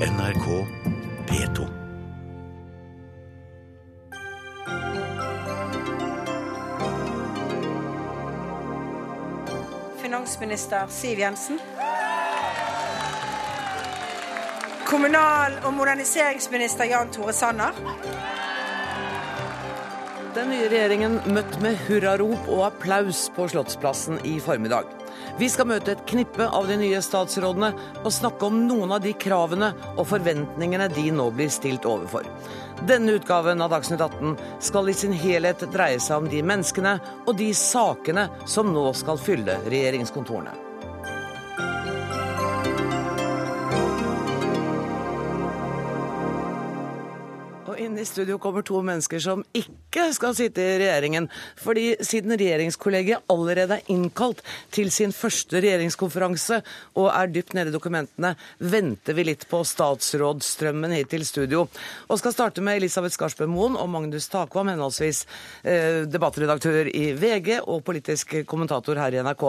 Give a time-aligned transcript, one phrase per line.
[0.00, 0.66] NRK
[1.26, 1.66] P2.
[10.02, 11.60] Finansminister Siv Jensen.
[14.84, 17.72] Kommunal- og moderniseringsminister Jan Tore Sanner.
[20.34, 24.95] Den nye regjeringen møtt med hurrarop og applaus på Slottsplassen i formiddag.
[25.36, 27.68] Vi skal møte et knippe av de nye statsrådene
[28.02, 32.24] og snakke om noen av de kravene og forventningene de nå blir stilt overfor.
[32.88, 37.34] Denne utgaven av Dagsnytt 18 skal i sin helhet dreie seg om de menneskene og
[37.36, 40.65] de sakene som nå skal fylle regjeringskontorene.
[47.86, 51.28] Inn i studio kommer to mennesker som ikke skal sitte i regjeringen.
[51.60, 54.42] Fordi siden regjeringskollegiet allerede er innkalt
[54.74, 56.60] til sin første regjeringskonferanse
[56.98, 61.66] og er dypt nede i dokumentene, venter vi litt på statsrådsstrømmen hit til studio.
[62.10, 65.24] Og skal starte med Elisabeth Skarsbø Moen og Magnus Takvam, henholdsvis
[65.62, 69.48] eh, debattredaktør i VG og politisk kommentator her i NRK.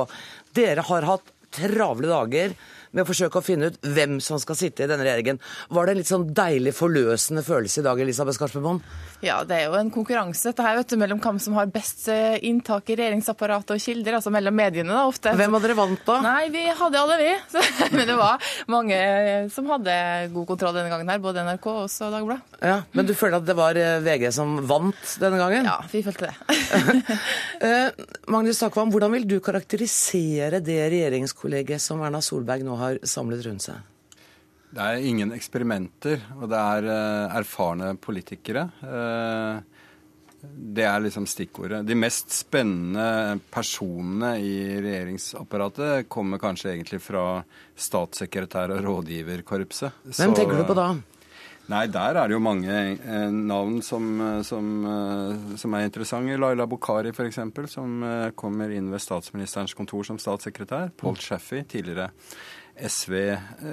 [0.58, 2.56] Dere har hatt travle dager
[2.92, 5.42] med å forsøke å finne ut hvem som skal sitte i denne regjeringen.
[5.74, 8.82] Var det en litt sånn deilig forløsende følelse i dag, Elisabeth Skarsbømoen?
[9.26, 12.06] Ja, det er jo en konkurranse dette her, vet du, mellom hvem som har best
[12.14, 15.34] eh, inntak i regjeringsapparatet og kilder, altså mellom mediene da, ofte.
[15.38, 16.18] Hvem hadde dere vant da?
[16.22, 17.32] Nei, vi hadde alle, vi.
[17.50, 17.64] Så,
[17.96, 19.98] men det var mange eh, som hadde
[20.36, 22.62] god kontroll denne gangen her, både NRK og også Dagbladet.
[22.62, 25.66] Ja, Men du føler at det var eh, VG som vant denne gangen?
[25.66, 27.18] Ja, vi følte det.
[28.34, 33.66] Magnus Takvam, hvordan vil du karakterisere det regjeringskollegiet som Erna Solberg nå har samlet rundt
[33.66, 33.82] seg?
[34.68, 38.68] Det er ingen eksperimenter, og det er uh, erfarne politikere.
[38.84, 39.78] Uh,
[40.48, 41.82] det er liksom stikkordet.
[41.88, 47.42] De mest spennende personene i regjeringsapparatet kommer kanskje egentlig fra
[47.74, 50.04] statssekretær- og rådgiverkorpset.
[50.18, 50.92] Hvem tenker du på da?
[51.68, 54.06] Nei, der er det jo mange eh, navn som,
[54.48, 56.38] som, eh, som, er interessante.
[56.40, 57.42] Laila Bokhari f.eks.,
[57.74, 60.94] som eh, kommer inn ved statsministerens kontor som statssekretær.
[60.96, 62.08] Paul Chaffey, tidligere
[62.78, 63.14] SV,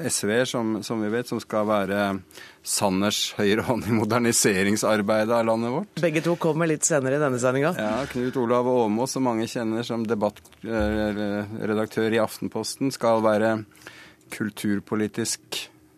[0.09, 2.19] SV som, som, vi vet, som skal være
[2.65, 6.01] Sanners høyre hånd i moderniseringsarbeidet av landet vårt.
[6.01, 7.73] Begge to kommer litt senere i denne sendinga.
[7.77, 13.51] Ja, Knut Olav Åmås, som mange kjenner som debattredaktør i Aftenposten, skal være
[14.35, 15.41] kulturpolitisk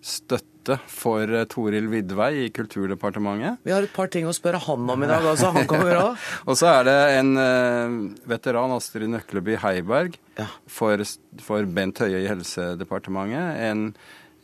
[0.03, 0.56] støtte
[0.91, 3.63] for Toril Vidvei i Kulturdepartementet.
[3.67, 5.53] Vi har et par ting å spørre han om i dag altså.
[5.55, 6.29] Han kommer òg.
[6.47, 7.97] og så er det en uh,
[8.29, 10.49] veteran, Astrid Nøkleby Heiberg, ja.
[10.67, 11.03] for,
[11.45, 13.63] for, Bent Høie i Helsedepartementet.
[13.71, 13.89] En,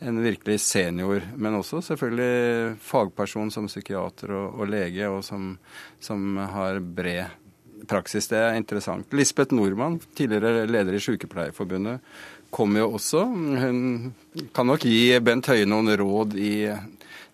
[0.03, 5.55] en, virkelig senior, men også selvfølgelig fagperson som psykiater og, og lege, og som,
[6.03, 7.39] som har bred
[7.87, 8.29] praksis.
[8.31, 9.11] Det er interessant.
[9.15, 11.99] Lisbeth Nordmann, tidligere leder i Sykepleierforbundet,
[12.53, 13.25] kommer jo også.
[13.27, 14.13] Hun
[14.53, 16.55] kan nok gi Bent Høie noen råd i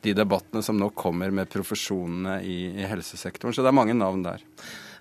[0.01, 3.55] de debattene som nå kommer med profesjonene i, i helsesektoren.
[3.55, 4.45] Så det er mange navn der.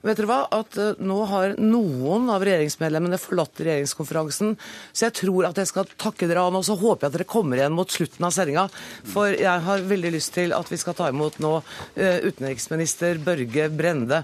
[0.06, 0.38] Vet dere hva?
[0.54, 4.54] At uh, Nå har noen av regjeringsmedlemmene forlatt regjeringskonferansen.
[4.92, 7.30] Så jeg tror at jeg skal takke dere an, og så håper jeg at dere
[7.30, 8.68] kommer igjen mot slutten av sendinga.
[9.10, 13.70] For jeg har veldig lyst til at vi skal ta imot nå uh, utenriksminister Børge
[13.74, 14.22] Brende.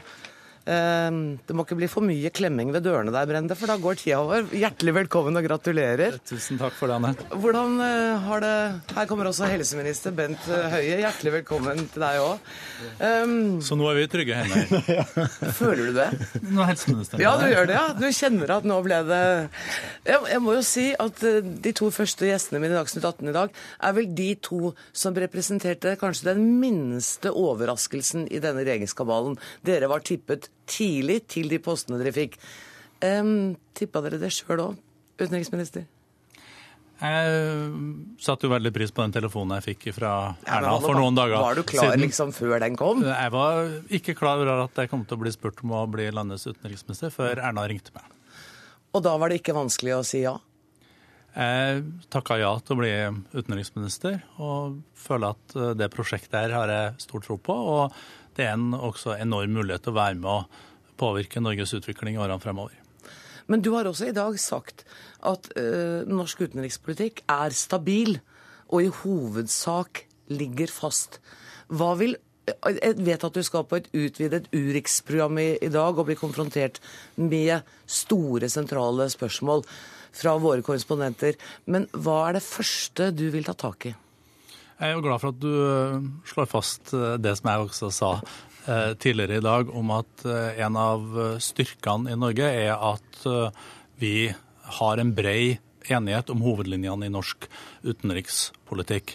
[0.64, 3.98] Ehm, det må ikke bli for mye klemming ved dørene der, Brende, for da går
[4.00, 4.46] tida over.
[4.48, 6.16] Hjertelig velkommen og gratulerer.
[6.24, 7.12] Tusen takk for det, Anne.
[7.42, 8.54] Hvordan eh, har det
[8.94, 11.00] Her kommer også helseminister Bent eh, Høie.
[11.02, 12.54] Hjertelig velkommen til deg òg.
[12.80, 15.12] Um, ehm, Så nå er vi i trygge hender?
[15.60, 16.08] Føler du det?
[16.48, 17.86] Nå er helseministeren Ja, du gjør det, ja.
[18.00, 19.22] Du kjenner at nå ble det
[20.04, 23.30] jeg, jeg må jo si at eh, de to første gjestene mine i Dagsnytt 18
[23.30, 23.52] i dag
[23.84, 29.38] er vel de to som representerte kanskje den minste overraskelsen i denne regjeringskabalen.
[29.64, 32.38] Dere var tippet tidlig til de postene dere fikk.
[33.04, 34.78] Um, Tippa dere det sjøl òg,
[35.20, 35.88] utenriksminister?
[37.04, 37.30] Jeg
[38.22, 40.12] satte jo veldig pris på den telefonen jeg fikk fra
[40.46, 41.44] Erna ja, for noen dager siden.
[41.48, 42.04] Var du klar siden.
[42.06, 43.02] liksom før den kom?
[43.04, 46.06] Jeg var ikke klar over at jeg kom til å bli spurt om å bli
[46.14, 48.06] landets utenriksminister før Erna ringte meg.
[48.94, 50.36] Og da var det ikke vanskelig å si ja?
[51.34, 51.82] Jeg
[52.14, 52.92] takka ja til å bli
[53.34, 57.56] utenriksminister, og føler at det prosjektet her har jeg stor tro på.
[57.74, 57.96] og
[58.36, 60.40] det er en også enorm mulighet til å være med å
[61.00, 62.76] påvirke Norges utvikling i årene fremover.
[63.50, 64.84] Men du har også i dag sagt
[65.24, 68.16] at ø, norsk utenrikspolitikk er stabil
[68.72, 71.20] og i hovedsak ligger fast.
[71.68, 76.08] Hva vil jeg vet at du skal på et utvidet Urix-program i, i, dag og
[76.10, 76.80] bli konfrontert
[77.16, 79.64] med store, sentrale spørsmål
[80.14, 81.38] fra våre korrespondenter.
[81.64, 83.94] Men hva er det første du vil ta tak i?
[84.74, 87.90] Jeg er jo glad for at du eh, slår fast eh, det som jeg også
[87.94, 91.04] sa eh, tidligere i dag, om at en av
[91.42, 93.20] styrkene i Norge er at
[94.00, 94.32] vi
[94.78, 97.46] har en brei enighet om hovedlinjene i norsk
[97.84, 99.14] utenrikspolitikk.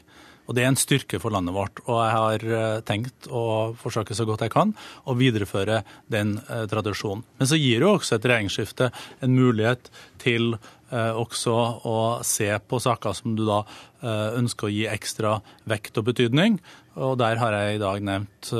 [0.49, 1.77] Og Det er en styrke for landet vårt.
[1.85, 3.43] Og jeg har eh, tenkt å
[3.77, 4.73] forsøke så godt jeg kan
[5.05, 7.21] å videreføre den eh, tradisjonen.
[7.37, 8.89] Men så gir jo også et regjeringsskifte
[9.21, 9.91] en mulighet
[10.21, 11.55] til eh, også
[11.85, 13.61] å se på saker som du da
[13.99, 15.33] ønsker å gi ekstra
[15.67, 16.53] vekt og betydning.
[16.95, 18.51] Og der har jeg i dag nevnt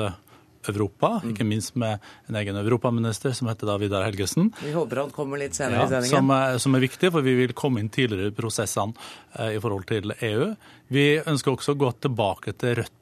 [0.68, 4.52] Europa, ikke minst med en egen europaminister som heter da Vidar Helgesen.
[4.60, 6.12] Vi håper han kommer litt senere ja, i sendingen.
[6.12, 8.96] Som er, som er, viktig, for vi vil komme inn tidligere i prosessene
[9.40, 10.52] eh, i forhold til EU.
[10.92, 12.96] Vi ønsker også å gå tilbake til rødt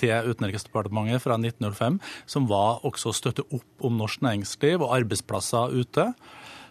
[0.00, 5.74] til Utenriksdepartementet fra 1905, som var også å støtte opp om norsk næringsliv og arbeidsplasser
[5.76, 6.08] ute.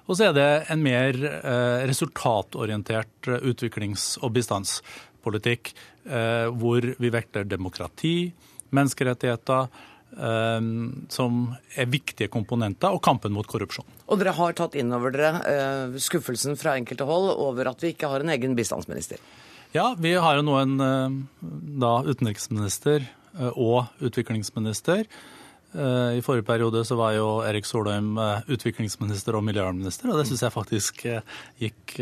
[0.04, 5.72] Og så er det en mer eh, resultatorientert eh, utviklings- og bistandspolitikk,
[6.10, 8.34] eh, hvor vi vekter demokrati,
[8.75, 9.70] menneskerettigheter,
[10.13, 11.38] som
[11.75, 13.88] er viktige komponenter, og kampen mot korrupsjon.
[14.07, 17.94] Og dere har tatt inn over dere uh, skuffelsen fra enkelte hold over at vi
[17.94, 19.21] ikke har en egen bistandsminister?
[19.74, 21.15] Ja, vi har jo nå en uh,
[21.81, 23.07] da, utenriksminister
[23.39, 25.07] uh, og utviklingsminister.
[25.74, 28.12] I forrige periode så var jo Erik Solheim
[28.45, 31.00] utviklingsminister og miljøvernminister, og det syns jeg faktisk
[31.57, 31.95] gikk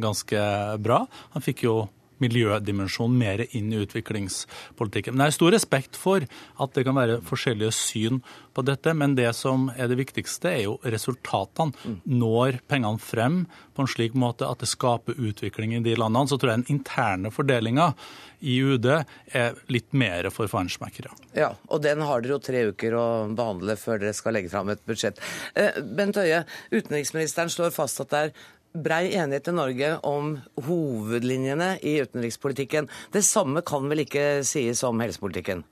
[0.00, 0.44] ganske
[0.80, 1.02] bra.
[1.34, 1.74] Han fikk jo
[2.22, 5.16] miljødimensjon mer inn i utviklingspolitikken.
[5.16, 6.26] Men jeg har stor respekt for
[6.60, 8.20] at det kan være forskjellige syn
[8.54, 11.98] på dette, men det som er det viktigste, er jo resultatene.
[12.04, 13.44] Når pengene frem
[13.76, 16.76] på en slik måte at det skaper utvikling i de landene, så tror jeg den
[16.78, 17.92] interne fordelinga
[18.40, 21.12] i UD er litt mer for feinschmeckere.
[21.36, 23.06] Ja, og den har dere jo tre uker å
[23.36, 25.20] behandle før dere skal legge fram et budsjett.
[25.54, 28.34] Eh, Bent Høie, utenriksministeren slår fast at det er
[28.72, 30.36] brei enighet i Norge om
[30.66, 32.88] hovedlinjene i utenrikspolitikken.
[33.12, 35.64] Det samme kan vel ikke sies om helsepolitikken?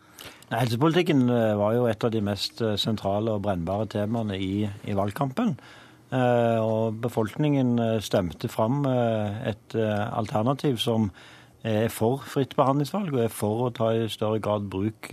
[0.49, 4.65] Nei, helsepolitikken eh, var jo et av de mest eh, sentrale og brennbare temaene i,
[4.65, 5.55] i valgkampen.
[6.09, 11.11] Eh, og befolkningen stemte fram et alternativ som
[11.69, 15.11] er for fritt behandlingsvalg og er for å ta i større grad bruk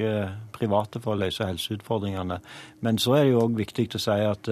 [0.55, 2.37] private for å løse helseutfordringene.
[2.85, 4.51] Men så er det jo òg viktig å si at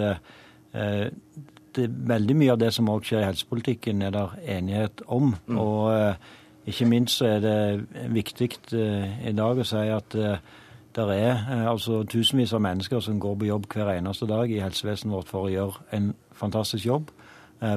[1.75, 4.25] det, veldig mye av det som også skjer i helsepolitikken, er det
[4.55, 5.33] enighet om.
[5.47, 5.59] Mm.
[5.61, 6.33] Og eh,
[6.71, 10.51] ikke minst så er det viktig eh, i dag å si at eh,
[10.93, 15.15] det er altså tusenvis av mennesker som går på jobb hver eneste dag i helsevesenet
[15.15, 17.09] vårt for å gjøre en fantastisk jobb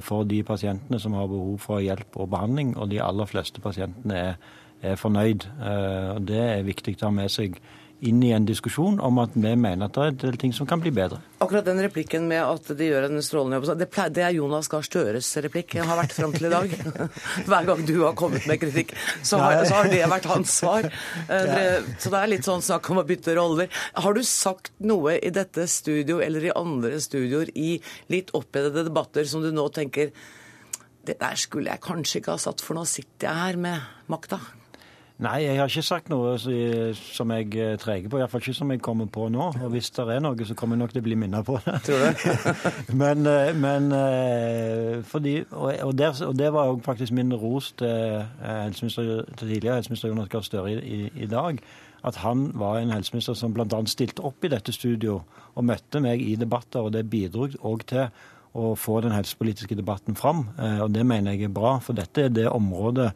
[0.02, 4.16] for de pasientene som har behov for hjelp og behandling, og de aller fleste pasientene
[4.19, 4.32] er,
[4.82, 5.46] er fornøyd.
[6.16, 7.54] Og Det er viktig å ha med seg
[8.04, 10.69] inn i en diskusjon om at vi mener at det er en del ting som
[10.69, 11.19] kan bli bedre.
[11.40, 14.84] Akkurat den replikken med at de gjør en strålende jobb, det, det er Jonas Gahr
[14.84, 15.76] Støres replikk.
[15.78, 16.75] Jeg har vært fram til i dag.
[17.48, 18.93] Hver gang du har kommet med kritikk,
[19.25, 20.88] så har, så har det vært hans svar.
[21.32, 23.72] Eh, så det er litt sånn snakk om å bytte roller.
[23.96, 27.78] Har du sagt noe i dette studio eller i andre studioer i
[28.12, 30.12] litt opphetede debatter som du nå tenker
[31.06, 34.40] det der skulle jeg kanskje ikke ha satt, for nå sitter jeg her med makta?
[35.17, 38.19] Nei, jeg har ikke sagt noe som jeg eh, treger på.
[38.21, 39.47] Iallfall ikke som jeg kommer på nå.
[39.65, 41.77] Og hvis det er noe, så kommer jeg nok til å bli minnet på det.
[41.87, 42.27] Tror du?
[43.01, 48.27] men, eh, men eh, fordi, og, der, og det var jo faktisk min ros til,
[48.77, 51.65] til tidligere helseminister Jonas Gahr Støre i, i, i, dag.
[52.05, 53.81] At han var en helseminister som bl.a.
[53.89, 55.23] stilte opp i dette studio
[55.57, 56.85] og møtte meg i debatter.
[56.85, 58.05] Og det bidro òg til
[58.53, 60.45] å få den helsepolitiske debatten fram.
[60.85, 63.11] Og det mener jeg er bra, for dette er det området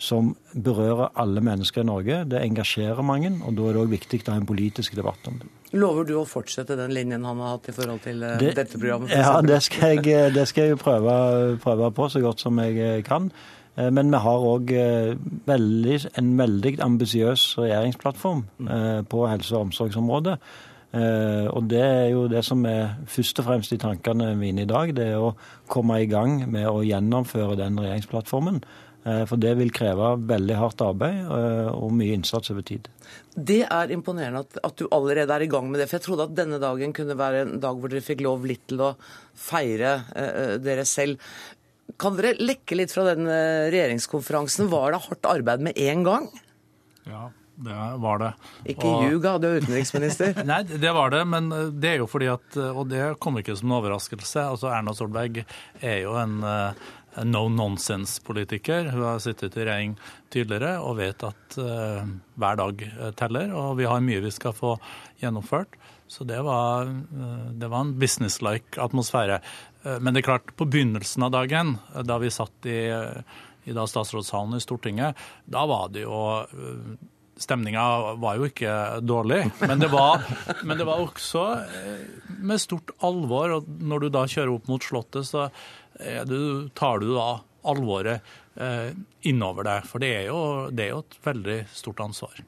[0.00, 2.22] som berører alle mennesker i Norge.
[2.32, 5.36] Det engasjerer mange, og da er det òg viktig å ha en politisk debatt om
[5.42, 5.50] det.
[5.76, 8.80] Lover du å fortsette den linjen han har hatt i forhold til eh, det, dette
[8.80, 9.12] programmet?
[9.14, 11.12] Ja, det skal, jeg, eh, det skal jeg prøve,
[11.62, 13.30] prøve, på så godt som jeg eh, kan.
[13.80, 18.42] Men vi har òg en veldig ambisiøs regjeringsplattform
[19.08, 20.34] på helse- og omsorgsområdet.
[21.54, 24.90] Og det er jo det som er først og fremst i tankene mine i dag.
[24.98, 25.32] Det er å
[25.70, 28.60] komme i gang med å gjennomføre den regjeringsplattformen.
[29.00, 32.90] Eh, for det vil kreve veldig hardt arbeid eh, og mye innsats over tid.
[33.32, 35.88] Det er imponerende at, at, du allerede er i gang med det.
[35.88, 38.66] For jeg trodde at denne dagen kunne være en dag hvor dere fikk lov litt
[38.68, 38.92] til å
[39.48, 41.32] feire eh, dere selv.
[42.00, 44.68] Kan dere lekke litt fra den eh, regjeringskonferansen?
[44.72, 46.28] Var det hardt arbeid med en gang?
[47.08, 47.30] Ja,
[47.60, 48.30] det var det.
[48.74, 49.08] Ikke og...
[49.08, 50.42] ljug, du er utenriksminister.
[50.50, 51.48] Nei, det var det, men
[51.80, 54.44] det er jo fordi at Og det kom ikke som en overraskelse.
[54.44, 55.42] Altså Erna Solberg
[55.80, 56.40] er jo en
[57.24, 58.90] no nonsense-politiker.
[58.92, 59.96] Hun har sittet i regjering
[60.30, 62.06] tydeligere og vet at uh,
[62.38, 63.52] hver dag eh, teller.
[63.56, 64.76] Og vi har mye vi skal få
[65.22, 65.76] gjennomført.
[66.10, 69.40] Så det var, uh, det var en businesslike atmosfære.
[69.84, 72.82] Uh, men det er klart, på begynnelsen av dagen, da vi satt i,
[73.66, 75.18] i da statsrådssalen i Stortinget,
[75.50, 76.20] da var det jo
[77.40, 77.82] Stemninga
[78.20, 80.26] var jo ikke dårlig, men det, var,
[80.60, 81.44] men det var også
[82.36, 83.54] med stort alvor.
[83.54, 85.46] Og når du da kjører opp mot Slottet, så
[86.28, 87.30] du, tar du da
[87.68, 88.20] alvoret
[88.60, 88.92] eh,
[89.28, 89.88] innover deg.
[89.88, 90.40] For det er, jo,
[90.72, 92.40] det er jo et veldig stort ansvar.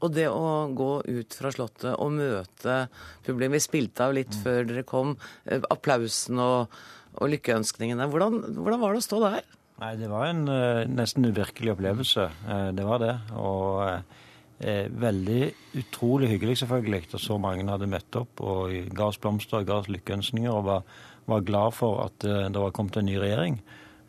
[0.00, 2.86] Og det å gå ut fra Slottet og møte
[3.26, 5.16] publikum Vi spilte av litt før dere kom.
[5.44, 6.72] eh, Applausen og,
[7.20, 8.08] og lykkeønskningene.
[8.12, 9.44] Hvordan, hvordan var det å stå der?
[9.80, 12.26] Nei, det var en uh, nesten uvirkelig opplevelse.
[12.44, 13.14] Uh, det var det.
[13.40, 15.38] Og uh, veldig
[15.80, 19.88] utrolig hyggelig, selvfølgelig, at så mange hadde møtt opp og ga oss blomster, ga oss
[19.88, 20.98] lykkeønskninger og var,
[21.30, 23.60] var glad for at det var kommet en ny regjering.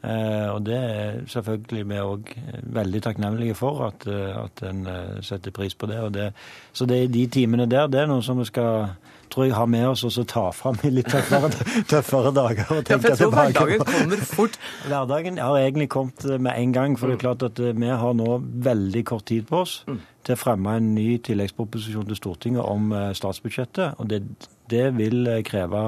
[0.01, 2.32] og det er selvfølgelig vi òg
[2.74, 4.88] veldig takknemlige for, at, at en
[5.22, 6.00] setter pris på det.
[6.13, 6.32] det.
[6.74, 8.96] Så det er de timene der, det er noe som vi skal
[9.32, 11.51] tror jeg har med oss og så ta fram i litt tøffere,
[11.92, 12.68] tøffere dager.
[12.70, 14.58] Og ja, for jeg tror hverdagen kommer fort.
[14.92, 16.98] Hverdagen har egentlig kommet med en gang.
[17.00, 20.01] For det er klart at vi har nå veldig kort tid på oss mm.
[20.28, 24.01] til å fremme en ny tilleggsproposisjon til Stortinget om statsbudsjettet.
[24.01, 24.24] Og det,
[24.72, 25.86] det vil kreve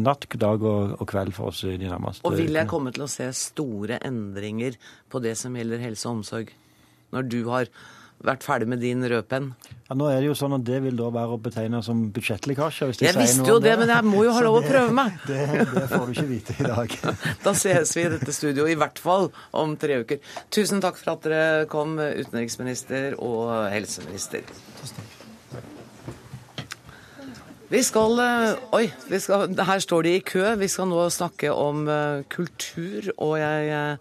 [0.00, 3.04] natt, dag og, og, kveld for oss i de nærmeste Og vil jeg komme til
[3.04, 4.78] å se store endringer
[5.12, 6.54] på det som gjelder helse og omsorg,
[7.12, 7.68] når du har
[8.24, 9.50] vært ferdig med din rødpenn?
[9.88, 12.90] Ja, nå er det jo sånn at Det vil da være å betegne som budsjettlekkasje.
[13.04, 15.18] Jeg visste jo det, men jeg må jo ha lov å prøve meg.
[15.28, 15.44] Det,
[15.74, 16.96] det, får du ikke vite i dag.
[17.46, 20.22] da ses vi i dette studioet, i hvert fall om tre uker.
[20.54, 24.46] Tusen takk for at dere kom, utenriksminister og helseminister.
[27.68, 28.16] Vi skal
[28.72, 30.40] Oi, vi skal, her står de i kø.
[30.56, 31.82] Vi skal nå snakke om
[32.32, 33.98] kultur, og jeg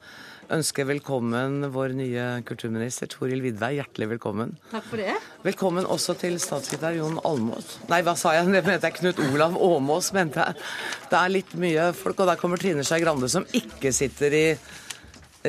[0.56, 3.74] ønsker velkommen vår nye kulturminister Toril Vidvei.
[3.82, 4.56] Hjertelig velkommen.
[4.72, 5.18] Takk for det.
[5.44, 7.76] Velkommen også til statssekretær Jon Almås.
[7.92, 8.48] Nei, hva sa jeg?
[8.56, 10.68] Det mente jeg Knut Olav Åmås, mente jeg.
[11.12, 14.46] Det er litt mye folk, og der kommer Trine Skei Grande, som ikke sitter i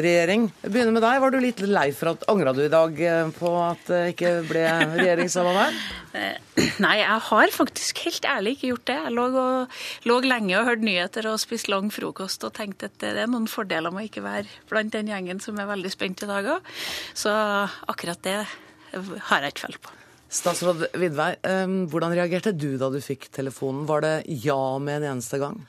[0.04, 0.48] regjering.
[0.62, 1.20] Jeg begynner med deg.
[1.22, 3.00] Var du litt lei for at Angra du i dag
[3.36, 4.64] på at det ikke ble
[4.94, 5.80] regjeringssamarbeid?
[6.84, 8.98] Nei, jeg har faktisk helt ærlig ikke gjort det.
[9.06, 9.76] Jeg lå, og,
[10.08, 13.48] lå lenge og hørte nyheter og spiste lang frokost og tenkte at det er noen
[13.50, 16.74] fordeler med å ikke være blant den gjengen som er veldig spent i dag òg.
[17.16, 17.32] Så
[17.90, 18.40] akkurat det
[19.30, 19.94] har jeg ikke følt på.
[20.28, 21.32] Statsråd Vidvei,
[21.88, 23.86] hvordan reagerte du da du fikk telefonen?
[23.88, 24.14] Var det
[24.44, 25.62] ja med en eneste gang?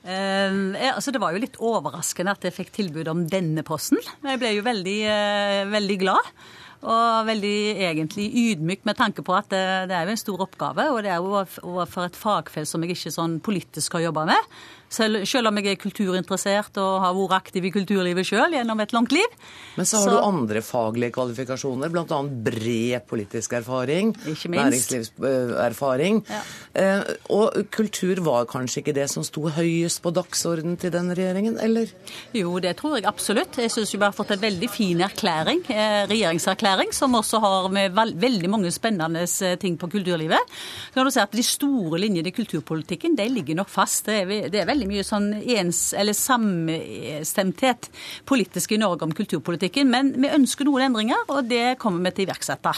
[0.00, 4.00] Uh, altså det var jo litt overraskende at jeg fikk tilbud om denne posten.
[4.24, 6.34] Jeg ble jo veldig, uh, veldig glad.
[6.80, 10.86] Og veldig egentlig ydmyk med tanke på at det, det er jo en stor oppgave.
[10.94, 14.54] Og det er jo overfor et fagfelt som jeg ikke sånn politisk har jobba med.
[14.90, 18.94] Selv, selv, om jeg er kulturinteressert og har vært aktiv i kulturlivet sjøl gjennom et
[18.96, 19.36] langt liv.
[19.76, 22.20] Men så har så, du andre faglige kvalifikasjoner, bl.a.
[22.50, 24.10] bred politisk erfaring.
[24.26, 24.90] Ikke minst.
[24.90, 26.20] Næringslivserfaring.
[26.26, 26.40] Ja.
[26.82, 31.60] Eh, og kultur var kanskje ikke det som sto høyest på dagsordenen til den regjeringen,
[31.62, 31.90] eller?
[32.36, 33.60] Jo, det tror jeg absolutt.
[33.62, 37.94] Jeg syns vi har fått en veldig fin erklæring, eh, regjeringserklæring, som også har med
[37.94, 40.58] veldig mange spennende eh, ting på kulturlivet.
[40.90, 44.06] Så kan du si at De store linjene i kulturpolitikken de ligger nok fast.
[44.06, 47.90] Det er, det er veldig veldig mye sånn ens, eller samstemthet
[48.28, 49.90] politisk i Norge om kulturpolitikken.
[49.92, 52.72] Men vi ønsker noen endringer, og det kommer vi til å iverksette.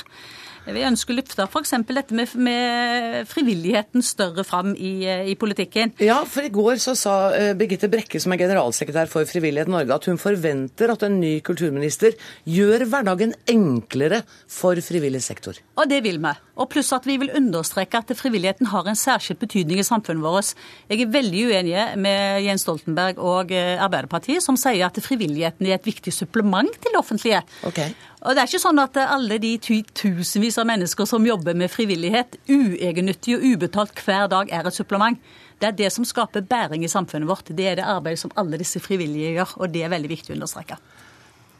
[0.62, 1.72] Vi ønsker å løfte f.eks.
[1.88, 4.92] dette med, med, frivilligheten større fram i,
[5.32, 5.94] i, politikken.
[6.02, 9.90] Ja, for i går så sa uh, Birgitte Brekke, som er generalsekretær for Frivillighet Norge,
[9.96, 12.14] at hun forventer at en ny kulturminister
[12.46, 15.58] gjør hverdagen enklere for frivillig sektor.
[15.78, 16.34] Og det vil vi.
[16.62, 20.52] Og pluss at vi vil understreke at frivilligheten har en særskilt betydning i samfunnet vårt.
[20.90, 25.78] Jeg er veldig uenig med Jens Stoltenberg og eh, Arbeiderpartiet, som sier at frivilligheten er
[25.78, 27.42] et viktig supplement til det offentlige.
[27.66, 27.96] Okay.
[28.22, 32.36] Og det er ikke sånn at alle de tusenvis av mennesker som jobber med frivillighet,
[32.46, 35.18] uegennyttig og ubetalt hver dag, er et supplement.
[35.58, 37.50] Det er det som skaper bæring i samfunnet vårt.
[37.50, 40.38] Det er det arbeidet som alle disse frivillige gjør, og det er veldig viktig å
[40.38, 40.78] understreke.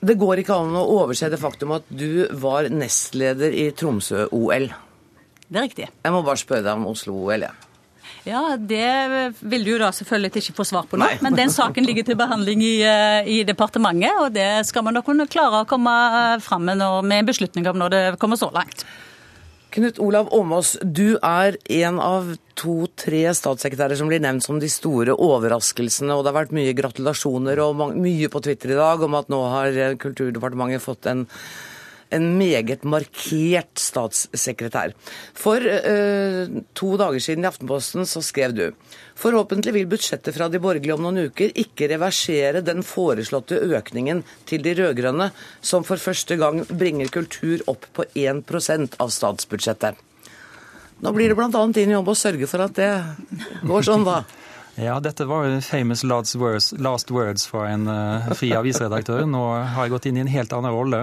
[0.03, 4.71] Det går ikke an å overse det faktum at du var nestleder i Tromsø-OL.
[5.47, 5.91] Det er riktig.
[5.91, 7.51] Jeg må bare spørre deg om Oslo-OL, jeg.
[7.51, 7.72] Ja.
[8.25, 11.07] Ja, Det vil du da selvfølgelig ikke få svar på nå.
[11.07, 11.19] Nei.
[11.25, 15.03] Men den saken ligger til behandling i, eh, i, departementet, og det skal man da
[15.03, 18.39] kunne klare å komme eh, fram med, når, med en beslutning om når det kommer
[18.39, 18.87] så langt.
[19.73, 25.17] Knut Olav Åmås, du er en av to-tre statssekretærer som blir nevnt som de store
[25.17, 26.13] overraskelsene.
[26.13, 29.41] og Det har vært mye gratulasjoner og mye på Twitter i dag om at nå
[29.55, 31.25] har Kulturdepartementet fått en
[32.13, 34.95] en meget markert statssekretær.
[35.39, 38.67] For eh, to dager siden i Aftenposten så skrev du
[39.23, 44.65] Forhåpentlig vil budsjettet fra de borgerlige om noen uker ikke reversere den foreslåtte økningen til
[44.65, 45.29] de rød-grønne,
[45.61, 50.01] som for første gang bringer kultur opp på 1% av statsbudsjettet.
[51.03, 51.65] Nå blir det bl.a.
[51.75, 52.93] din jobb å sørge for at det
[53.69, 54.23] går sånn, da.
[54.81, 59.27] Ja, dette var famous last words, last words fra en uh, fri avisredaktør.
[59.29, 61.01] Nå har jeg gått inn i en helt annen rolle.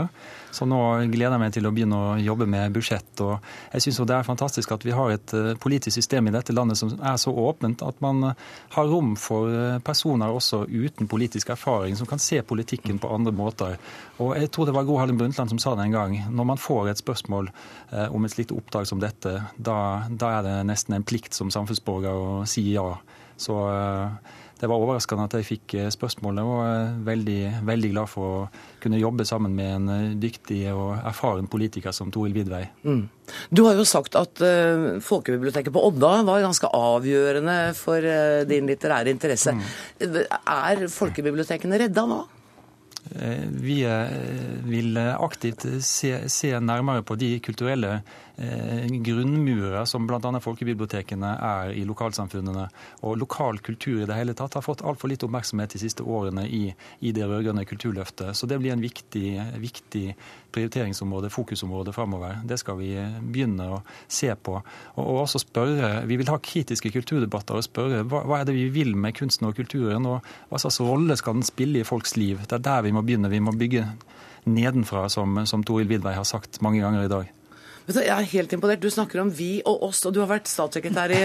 [0.51, 0.79] Så nå
[1.12, 3.10] gleder jeg meg til å begynne å jobbe med budsjett.
[3.25, 3.36] Og
[3.74, 6.79] jeg syns det er fantastisk at vi har et uh, politisk system i dette landet
[6.79, 11.98] som er så åpent at man uh, har rom for personer også uten politisk erfaring,
[12.00, 13.77] som kan se politikken på andre måter.
[14.20, 16.18] Og jeg tror det var Gro Harlem Brundtland som sa det en gang.
[16.29, 17.51] Når man får et spørsmål
[18.10, 19.77] om et slikt oppdrag som dette, da,
[20.10, 22.91] da er det nesten en plikt som samfunnsborger å si ja.
[23.39, 28.12] Så eh, det var overraskende at jeg fikk eh, spørsmålet, og er veldig, veldig glad
[28.12, 28.42] for å
[28.84, 32.66] kunne jobbe sammen med en eh, dyktig og erfaren politiker som Toril Vidvei.
[32.84, 33.06] Mm.
[33.54, 38.66] Du har jo sagt at uh, folkebiblioteket på Odda var ganske avgjørende for uh, din
[38.66, 39.54] litterære interesse.
[39.54, 40.18] Mm.
[40.42, 42.24] Er folkebibliotekene redda nå?
[43.10, 43.78] Vi
[44.70, 47.96] vil aktivt se, se, nærmere på de kulturelle
[48.42, 50.39] Eh, grunnmurer som bl.a.
[50.39, 52.70] folkebibliotekene er i lokalsamfunnene.
[53.04, 56.46] Og lokal kultur i det hele tatt har fått altfor litt oppmerksomhet de siste årene
[56.48, 56.70] i,
[57.04, 58.32] i det rød-grønne kulturløftet.
[58.39, 60.06] Så det blir en viktig, viktig
[60.56, 62.39] prioriteringsområde, fokusområde framover.
[62.48, 62.91] Det skal vi
[63.22, 64.58] begynne å se på.
[64.60, 68.58] Og, og, også spørre, Vi vil ha kritiske kulturdebatter og spørre hva, hva er det
[68.58, 72.15] vi vil med kunsten og kulturen, og hva slags rolle skal den spille i folks
[72.18, 72.41] liv.
[72.46, 73.32] Det er der vi må begynne.
[73.32, 73.88] Vi må bygge
[74.50, 77.36] nedenfra, som, som Toril Vidvei har sagt mange ganger i dag.
[77.89, 78.82] Jeg er helt imponert.
[78.84, 81.22] Du snakker om vi og oss, og du har vært statssekretær i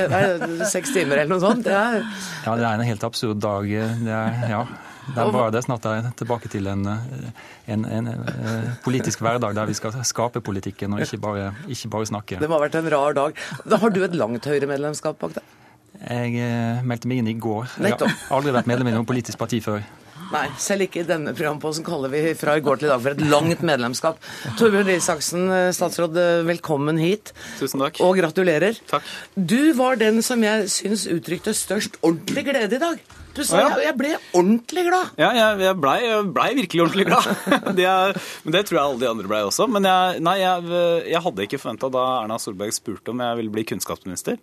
[0.70, 1.66] seks timer eller noe sånt.
[1.66, 2.00] Det er...
[2.46, 3.68] Ja, det er en helt absurd dag.
[3.68, 4.62] Det er, ja.
[5.06, 5.64] Det er bare det.
[5.66, 10.96] Snart jeg tilbake til en, en, en, en, politisk hverdag der vi skal skape politikken
[10.96, 12.40] og ikke bare, ikke bare snakke.
[12.40, 13.44] Det må ha vært en rar dag.
[13.68, 15.52] Da Har du et langt Høyre-medlemskap bak deg?
[16.04, 17.76] Jeg eh, meldte meg inn i går.
[17.80, 19.84] Jeg har aldri vært medlem i noe politisk parti før.
[20.32, 23.14] Nei, selv ikke i denne programposen kaller vi fra i går til i dag for
[23.14, 24.20] et langt medlemskap.
[24.58, 27.32] Torbjørn Røe Isaksen, eh, statsråd, eh, velkommen hit.
[27.60, 28.00] Tusen takk.
[28.00, 28.80] Og gratulerer.
[28.90, 29.02] Takk.
[29.36, 32.98] Du var den som jeg syns uttrykte størst ordentlig glede i dag.
[33.34, 33.70] Du sa ja.
[33.82, 35.14] jeg ble ordentlig glad.
[35.18, 35.98] Ja, jeg, jeg blei
[36.36, 37.30] ble virkelig ordentlig glad.
[37.78, 39.66] det er, men det tror jeg alle de andre blei også.
[39.70, 43.54] Men jeg, nei, jeg, jeg hadde ikke forventa da Erna Solberg spurte om jeg ville
[43.54, 44.38] bli kunnskapsminister,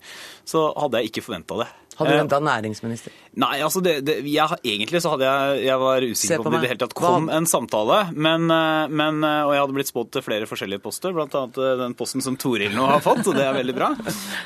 [0.47, 1.69] så hadde jeg ikke forventa det.
[2.01, 3.13] Hadde du venta næringsminister?
[3.39, 6.59] Nei, altså det, det, jeg, egentlig så hadde jeg Jeg var usikker på om det
[6.59, 7.99] i det hele tatt kom en samtale.
[8.11, 11.43] Men, eh, men, eh, og jeg hadde blitt spådd til flere forskjellige poster, bl.a.
[11.47, 13.91] Eh, den posten som Toril nå har fått, og det er veldig bra.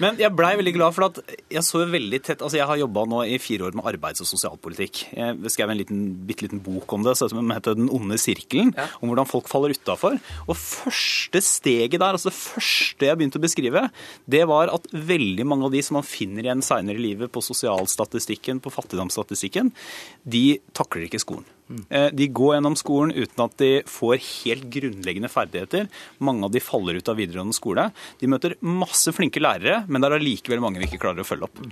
[0.03, 3.05] Men jeg blei veldig glad for at jeg så veldig tett Altså jeg har jobba
[3.09, 5.01] nå i fire år med arbeids- og sosialpolitikk.
[5.15, 8.87] Jeg skrev en liten, bitte liten bok om det som heter Den onde sirkelen, ja.
[8.99, 10.19] om hvordan folk faller utafor.
[10.45, 13.85] Og første steget der, altså det første jeg begynte å beskrive,
[14.29, 17.43] det var at veldig mange av de som man finner igjen seinere i livet på
[17.45, 19.71] sosialstatistikken, på fattigdomsstatistikken,
[20.23, 21.45] de takler ikke skolen.
[21.89, 25.87] Eh, de går gjennom skolen uten at de får helt grunnleggende ferdigheter.
[26.23, 27.89] Mange av de faller ut av videregående skole.
[28.21, 31.49] De møter masse flinke lærere, men det er allikevel mange vi ikke klarer å følge
[31.49, 31.63] opp.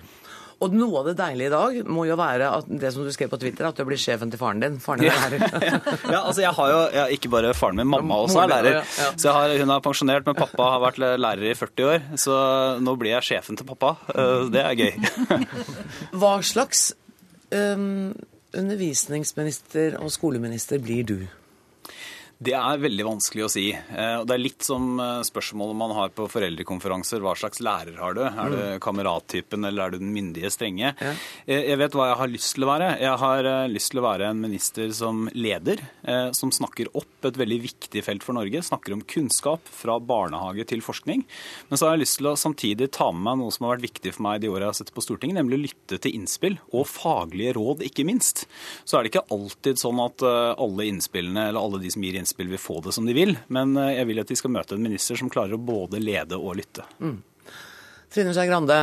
[0.63, 3.31] Og noe av det deilige i dag må jo være at det som du skrev
[3.31, 4.79] på Twitter, at du blir sjefen til faren din.
[4.83, 5.83] Faren din er lærer.
[6.07, 8.95] ja, altså jeg har jo jeg, ikke bare faren min, mamma også er lærer.
[9.19, 12.09] Så har, hun er pensjonert, men pappa har vært lærer i 40 år.
[12.23, 12.39] Så
[12.83, 13.95] nå blir jeg sjefen til pappa.
[14.13, 14.93] Eh, det er gøy.
[16.21, 16.91] Hva slags
[17.51, 18.13] um,
[18.55, 21.17] undervisningsminister og skoleminister blir du?
[22.41, 23.65] Det er veldig vanskelig å si.
[23.71, 27.21] Eh, det er litt som eh, spørsmålet man har på foreldrekonferanser.
[27.23, 28.23] Hva slags lærer har du?
[28.25, 28.81] Er du mm.
[28.83, 30.91] kamerattypen, eller er du den myndige strenge?
[30.97, 31.13] Ja.
[31.45, 32.89] Eh, jeg vet hva jeg har lyst til å være.
[33.03, 35.79] Jeg har lyst til å være en minister som leder,
[36.35, 38.61] som snakker opp et veldig viktig felt for Norge.
[38.65, 41.23] Snakker om kunnskap fra barnehage til forskning.
[41.69, 43.87] Men så har jeg lyst til å samtidig ta med meg noe som har vært
[43.87, 46.57] viktig for meg de årene jeg har sittet på Stortinget, nemlig å lytte til innspill
[46.73, 48.45] og faglige råd, ikke minst.
[48.83, 52.22] Så er det ikke alltid sånn at alle innspillene, eller alle de som gir innspill,
[52.23, 53.35] innspill vil få det som de vil.
[53.53, 56.39] Men eh, jeg vil at de skal møte en minister som klarer å både lede
[56.39, 56.87] og lytte.
[57.03, 57.19] Mm.
[58.13, 58.77] Trine Skei Grande,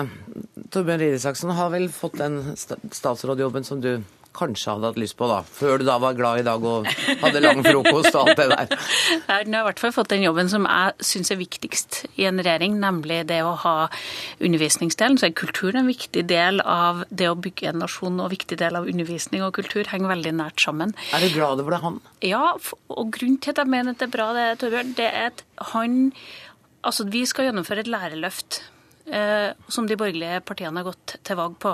[0.75, 3.93] Torbjørn Røe Isaksen har vel fått den statsrådjobben som du
[4.37, 5.41] kanskje hadde hatt lyst på, da?
[5.45, 6.87] Før du da var glad i dag og
[7.23, 8.75] hadde lang frokost og alt det der.
[9.51, 12.41] Nå har i hvert fall fått den jobben som jeg syns er viktigst i en
[12.41, 13.75] regjering, nemlig det å ha
[14.39, 15.19] undervisningsdelen.
[15.21, 18.79] Så er kulturen en viktig del av det å bygge en nasjon, og viktig del
[18.79, 20.95] av undervisning og kultur henger veldig nært sammen.
[21.17, 22.03] Er du glad over det, han?
[22.25, 25.33] Ja, og grunnen til at jeg mener at det er bra, det, Torbjørn, det er
[25.33, 25.99] at han
[26.81, 28.63] Altså, vi skal gjennomføre et lærerløft
[29.69, 31.73] som de borgerlige partiene har gått til valg på.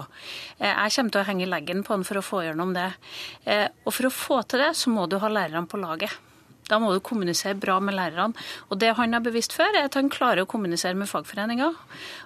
[0.59, 2.91] Eh, jeg kommer til å henge leggen på den for å få gjennom det.
[3.45, 6.15] Eh, og for å få til det, så må du ha lærerne på laget.
[6.67, 8.35] Da må du kommunisere bra med lærerne.
[8.71, 11.77] Og det han har bevist før, er at han klarer å kommunisere med fagforeninger.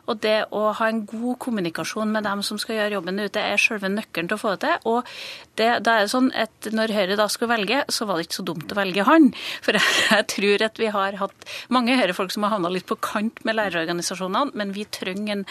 [0.08, 3.60] Og det å ha en god kommunikasjon med dem som skal gjøre jobben ute, er
[3.60, 4.88] selve nøkkelen til å få det til.
[4.88, 5.12] Og
[5.60, 8.40] det, da er det sånn at når Høyre da skulle velge, så var det ikke
[8.40, 9.30] så dumt å velge han.
[9.64, 9.78] For
[10.14, 13.58] jeg tror at vi har hatt mange Høyre-folk som har havna litt på kant med
[13.58, 15.46] lærerorganisasjonene, men vi trenger en,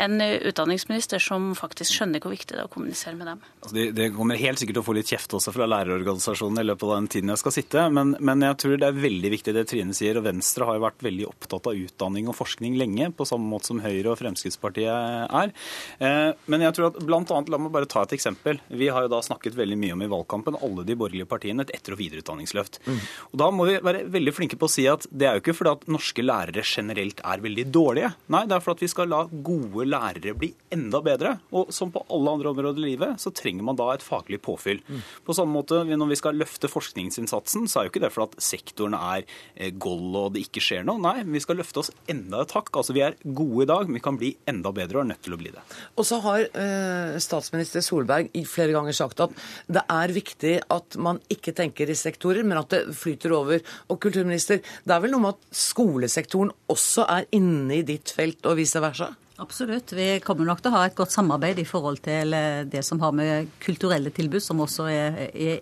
[0.00, 3.42] en, utdanningsminister som faktisk skjønner hvor viktig det er å kommunisere med dem.
[3.62, 6.68] Altså, det, det, kommer helt sikkert til å få litt kjeft også fra lærerorganisasjonene i
[6.70, 9.54] løpet av den tiden jeg skal sitte, men men jeg tror det er veldig viktig
[9.54, 10.18] det Trine sier.
[10.18, 13.70] og Venstre har jo vært veldig opptatt av utdanning og forskning lenge, på samme måte
[13.70, 15.52] som Høyre og Fremskrittspartiet er.
[15.98, 18.60] Eh, men jeg tror at blant annet, la meg bare ta et eksempel.
[18.68, 21.74] Vi har jo da snakket veldig mye om i valgkampen, alle de borgerlige partiene, et
[21.76, 22.80] etter- og videreutdanningsløft.
[22.86, 23.00] Mm.
[23.32, 25.56] Og Da må vi være veldig flinke på å si at det er jo ikke
[25.56, 28.14] fordi at norske lærere generelt er veldig dårlige.
[28.34, 31.36] Nei, det er fordi at vi skal la gode lærere bli enda bedre.
[31.54, 34.82] Og som på alle andre områder i livet, så trenger man da et faglig påfyll.
[34.88, 35.02] Mm.
[35.26, 38.46] På samme måte, når vi skal løfte forskningsinnsatsen, så er jo ikke det fordi at
[38.48, 41.00] sektoren er eh, gold og det ikke skjer noe.
[41.02, 42.72] Nei, vi skal løfte oss enda et hakk.
[42.74, 45.24] Altså, vi er gode i dag, men vi kan bli enda bedre og er nødt
[45.26, 45.64] til å bli det.
[45.98, 49.34] Og så har eh, statsminister Solberg flere ganger sagt at
[49.66, 53.64] det er viktig at man ikke tenker i sektorer, men at det flyter over.
[53.88, 58.42] Og kulturminister, det er vel noe med at skolesektoren også er inne i ditt felt,
[58.46, 59.12] og vice versa?
[59.42, 59.90] Absolutt.
[59.92, 63.00] Vi kommer nok til å ha et godt samarbeid i forhold til eh, det som
[63.02, 65.16] har med kulturelle tilbud, som også er,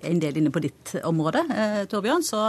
[0.04, 2.24] en del inne på ditt område, eh, Torbjørn.
[2.26, 2.40] Så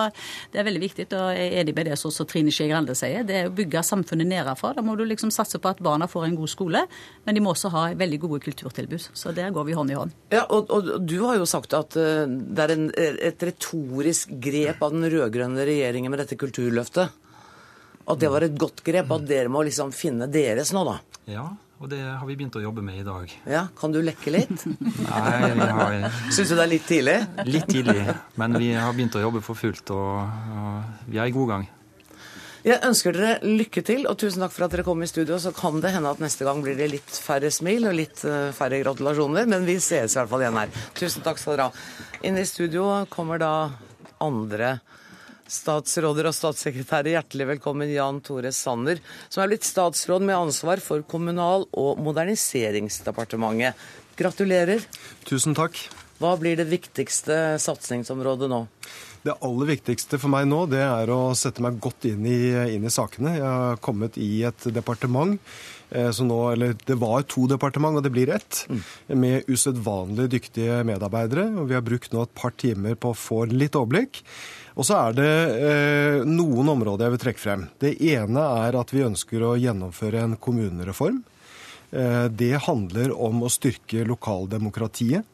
[0.51, 3.23] det er veldig viktig, og jeg er enig med det som Trine Skei Grande sier.
[3.27, 4.73] Det er å bygge samfunnet nedenfra.
[4.75, 6.83] Da må du liksom satse på at barna får en god skole,
[7.23, 9.07] men de må også ha veldig gode kulturtilbud.
[9.15, 10.12] Så der går vi hånd i hånd.
[10.36, 14.83] Ja, og, og du har jo sagt at eh, det er en, et retorisk grep
[14.83, 17.15] av den rød-grønne regjeringen med dette kulturløftet.
[18.04, 20.98] At det var et godt grep, at dere må liksom finne deres nå, da.
[21.32, 21.46] Ja,
[21.84, 23.32] og det har vi begynt å jobbe med i dag.
[23.50, 24.66] Ja, Kan du lekke litt?
[25.08, 25.96] Nei, vi har...
[26.32, 27.16] Syns du det er litt tidlig?
[27.48, 28.04] Litt tidlig,
[28.39, 31.66] men vi har begynt å jobbe for fullt, og, og vi er i god gang.
[32.63, 35.36] Jeg ønsker dere lykke til, og tusen takk for at dere kom i studio.
[35.44, 38.54] Så kan det hende at neste gang blir det litt færre smil og litt eh,
[38.56, 40.72] færre gratulasjoner, men vi ses i hvert fall igjen her.
[40.96, 41.84] Tusen takk skal dere ha.
[42.24, 43.52] Inn i studio kommer da
[44.24, 44.78] andre
[45.54, 51.06] statsråder og statssekretærer, hjertelig velkommen Jan Tore Sanner, som er blitt statsråd med ansvar for
[51.06, 53.78] Kommunal- og moderniseringsdepartementet.
[54.18, 54.84] Gratulerer.
[55.26, 55.78] Tusen takk.
[56.22, 58.66] Hva blir det viktigste satsingsområdet nå?
[59.24, 62.84] Det aller viktigste for meg nå det er å sette meg godt inn i, inn
[62.86, 63.38] i sakene.
[63.38, 65.38] Jeg har kommet i et departement
[65.89, 68.82] eh, så nå, eller Det var to departement, og det blir ett, mm.
[69.16, 71.48] med usedvanlig dyktige medarbeidere.
[71.56, 74.22] og Vi har brukt nå et par timer på å få litt overblikk.
[74.73, 75.33] Og så er det
[75.67, 77.67] eh, noen områder jeg vil trekke frem.
[77.81, 81.21] Det ene er at vi ønsker å gjennomføre en kommunereform.
[81.93, 85.29] Eh, det handler om å styrke lokaldemokratiet.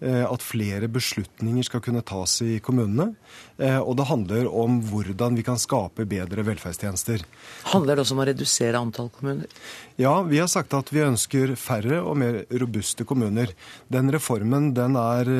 [0.00, 3.16] Eh, at flere beslutninger skal kunne tas i kommunene.
[3.58, 7.24] Eh, og det handler om hvordan vi kan skape bedre velferdstjenester.
[7.72, 9.50] Handler det også om å redusere antall kommuner?
[9.98, 13.50] Ja, vi har sagt at vi ønsker færre og mer robuste kommuner.
[13.90, 15.34] Den reformen den er,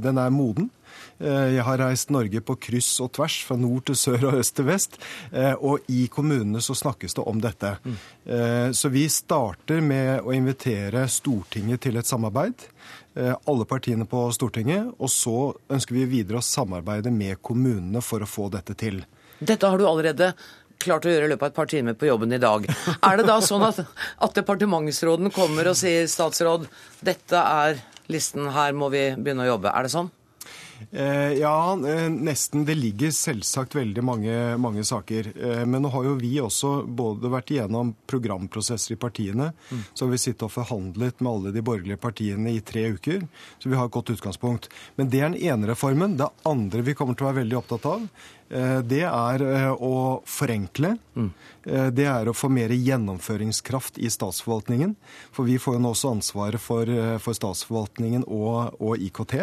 [0.00, 0.70] den er moden.
[1.18, 4.54] Eh, jeg har reist Norge på kryss og tvers, fra nord til sør og øst
[4.58, 4.98] til vest.
[5.32, 7.76] Eh, og i kommunene så snakkes det om dette.
[7.84, 7.98] Mm.
[8.76, 12.66] Så vi starter med å invitere Stortinget til et samarbeid.
[13.18, 14.92] Alle partiene på Stortinget.
[14.98, 15.36] Og så
[15.74, 19.02] ønsker vi videre å samarbeide med kommunene for å få dette til.
[19.38, 20.32] Dette har du allerede
[20.78, 22.66] klart å gjøre i løpet av et par timer på jobben i dag.
[23.02, 23.80] Er det da sånn at,
[24.22, 26.68] at departementsråden kommer og sier statsråd,
[27.04, 29.72] dette er listen, her må vi begynne å jobbe.
[29.74, 30.10] Er det sånn?
[30.90, 32.64] Eh, ja, eh, nesten.
[32.64, 35.32] Det ligger selvsagt veldig mange, mange, saker.
[35.36, 39.50] Eh, men nå har jo vi også både vært igjennom programprosesser i partiene.
[39.68, 39.82] Mm.
[39.92, 43.26] Så har vi sittet og forhandlet med alle de borgerlige partiene i tre uker.
[43.58, 44.70] Så vi har et godt utgangspunkt.
[44.96, 46.16] Men det er den ene reformen.
[46.16, 48.08] Det andre vi kommer til å være veldig opptatt av,
[48.48, 49.42] det er
[49.76, 50.94] å forenkle.
[51.12, 51.26] Mm.
[51.92, 54.94] Det er å få mer gjennomføringskraft i statsforvaltningen.
[55.36, 56.88] For vi får jo nå også ansvaret for,
[57.20, 59.36] for statsforvaltningen og, og IKT.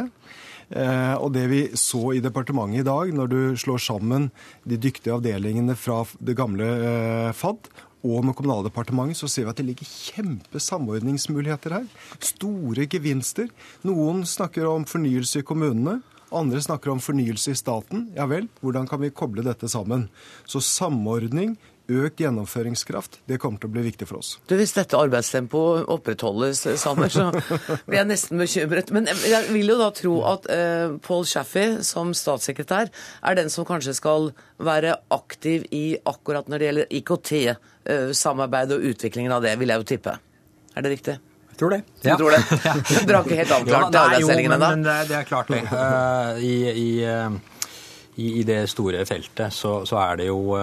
[0.69, 4.30] Eh, og det vi så i departementet i dag, når du slår sammen
[4.65, 7.69] de dyktige avdelingene fra det gamle eh, FAD
[8.06, 11.88] og med Kommunaldepartementet, så ser vi at det ligger kjempe samordningsmuligheter her.
[12.21, 13.49] Store gevinster.
[13.88, 15.99] Noen snakker om fornyelse i kommunene.
[16.36, 18.10] Andre snakker om fornyelse i staten.
[18.17, 20.08] Ja vel, hvordan kan vi koble dette sammen?
[20.49, 21.56] Så samordning,
[21.91, 24.36] økt gjennomføringskraft, det kommer til å bli viktig for oss.
[24.50, 27.30] Du, Hvis dette arbeidstempoet opprettholdes, Sanner, så
[27.88, 28.91] blir jeg nesten bekymret.
[28.95, 33.67] Men jeg vil jo da tro at uh, Paul Shaffey som statssekretær er den som
[33.67, 39.56] kanskje skal være aktiv i akkurat når det gjelder IKT-samarbeid uh, og utviklingen av det,
[39.62, 40.19] vil jeg jo tippe.
[40.76, 41.19] Er det riktig?
[41.56, 41.84] Jeg tror det.
[42.02, 42.15] Du ja.
[42.19, 42.41] tror det?
[42.91, 44.71] Du drar ikke helt avklart ja, arbeidsdelingen ennå?
[44.84, 45.62] Det, det er klart, det.
[45.71, 46.89] Uh, I, i
[48.15, 50.56] i, det store feltet, så, så, er det jo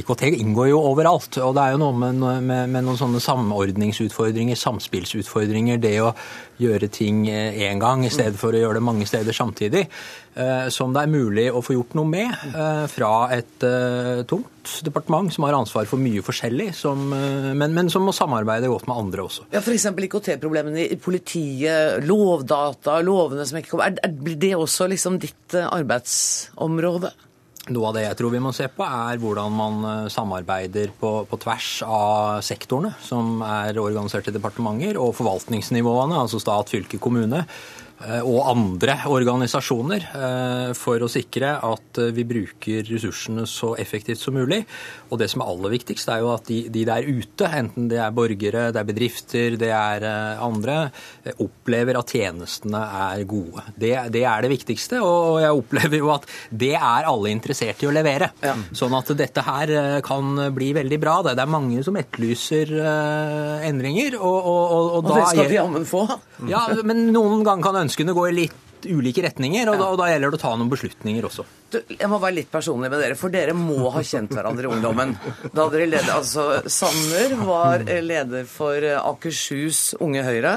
[0.00, 1.36] IKT inngår jo overalt.
[1.44, 5.80] Og det er jo noe med, med, med noen sånne samordningsutfordringer, samspillsutfordringer.
[5.82, 6.14] Det å
[6.58, 9.84] gjøre ting én gang i stedet for å gjøre det mange steder samtidig.
[10.70, 12.42] Som det er mulig å få gjort noe med
[12.92, 13.64] fra et
[14.30, 18.86] tungt departement som har ansvar for mye forskjellig, som, men, men, som må samarbeide godt
[18.86, 19.48] med andre også.
[19.50, 19.88] Ja, F.eks.
[19.90, 23.98] IKT-problemene i politiet, lovdata, lovene som ikke kommer.
[23.98, 27.10] Er, blir det også liksom ditt arbeidsområde?
[27.74, 31.12] Noe av det jeg tror vi må se på, er hvordan man eh, samarbeider på,
[31.28, 37.44] på, tvers av sektorene som er organisert i departementer, og forvaltningsnivåene, altså stat, fylke, kommune.
[37.98, 44.22] Eh, og andre organisasjoner eh, for å sikre at eh, vi bruker ressursene så effektivt
[44.22, 44.60] som mulig.
[45.10, 47.98] Og det som er aller viktigst, er jo at de, de der ute, enten det
[47.98, 50.04] er borgere, det er bedrifter, det er
[50.44, 50.76] andre,
[51.42, 53.64] opplever at tjenestene er gode.
[53.74, 57.88] Det, det, er det viktigste, og jeg opplever jo at det er alle interessert i
[57.88, 58.30] å levere.
[58.44, 58.54] Ja.
[58.76, 59.72] Sånn at dette her
[60.06, 61.16] kan bli veldig bra.
[61.26, 62.74] Det er mange som etterlyser
[63.66, 64.18] endringer.
[64.20, 66.04] Og, og, og, og da det skal de jammen få.
[66.52, 70.06] Ja, men noen ganger kan ønskene gå i litt ulike retninger, og da, og da,
[70.12, 71.44] gjelder det å ta noen beslutninger også.
[71.72, 74.70] Du, jeg må være litt personlig med dere, for dere må ha kjent hverandre i
[74.76, 75.16] ungdommen.
[75.50, 80.54] Da dere leder, altså Sanner var leder for Akershus Unge Høyre.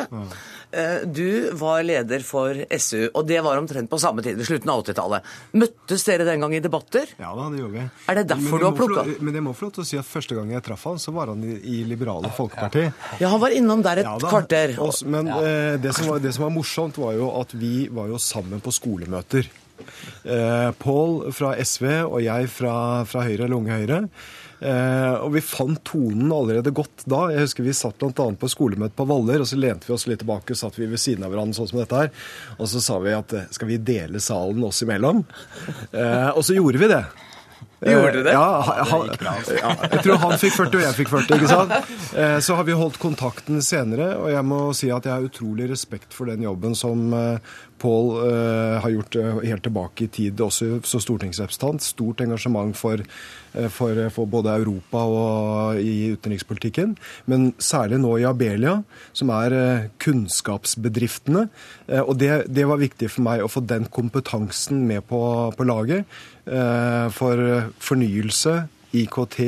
[0.71, 4.71] Eh, du var leder for SU, og det var omtrent på samme tid, ved slutten
[4.71, 5.31] av 80-tallet.
[5.59, 7.11] Møttes dere den gang i debatter?
[7.19, 7.85] Ja da, det gjorde vi.
[8.11, 10.07] Er det derfor du har plukka Men jeg må få lov til å si at
[10.07, 12.85] første gang jeg traff han, så var han i, i Liberale Folkeparti.
[13.19, 14.77] Ja, han var innom der et ja, kvarter.
[14.81, 18.07] Også, men eh, det, som var, det, som var, morsomt, var jo at vi var
[18.11, 19.51] jo sammen på skolemøter.
[20.23, 22.75] Eh, Pål fra SV og jeg fra,
[23.09, 24.05] fra Høyre, eller Unge Høyre.
[24.61, 27.23] Eh, og vi fant tonen allerede godt da.
[27.33, 28.27] Jeg husker Vi satt bl.a.
[28.37, 31.01] på skolemøte på Valler, og så lente vi oss litt tilbake og satt vi ved
[31.01, 32.13] siden av hverandre sånn som dette her.
[32.59, 35.25] Og så sa vi at eh, skal vi dele salen oss imellom?
[35.89, 37.01] Eh, og så gjorde vi det.
[37.81, 38.35] Gjorde du det?
[38.37, 41.39] Ja, han, ja, jeg tror han fikk 40 og jeg fikk 40.
[41.39, 42.43] ikke sant?
[42.45, 46.13] Så har vi holdt kontakten senere, og jeg må si at jeg har utrolig respekt
[46.13, 47.07] for den jobben som
[47.81, 48.09] Pål
[48.83, 51.81] har gjort helt tilbake i tid, også som stortingsrepresentant.
[51.81, 53.01] Stort engasjement for
[53.53, 56.95] Eh, for, for, både Europa og i utenrikspolitikken.
[57.27, 58.77] Men særlig nå i Abelia,
[59.17, 61.47] som er eh, kunnskapsbedriftene.
[61.87, 65.21] Eh, og det, det var viktig for meg å få den kompetansen med på,
[65.57, 66.19] på laget.
[66.41, 67.37] For
[67.85, 68.53] fornyelse,
[68.91, 69.39] IKT,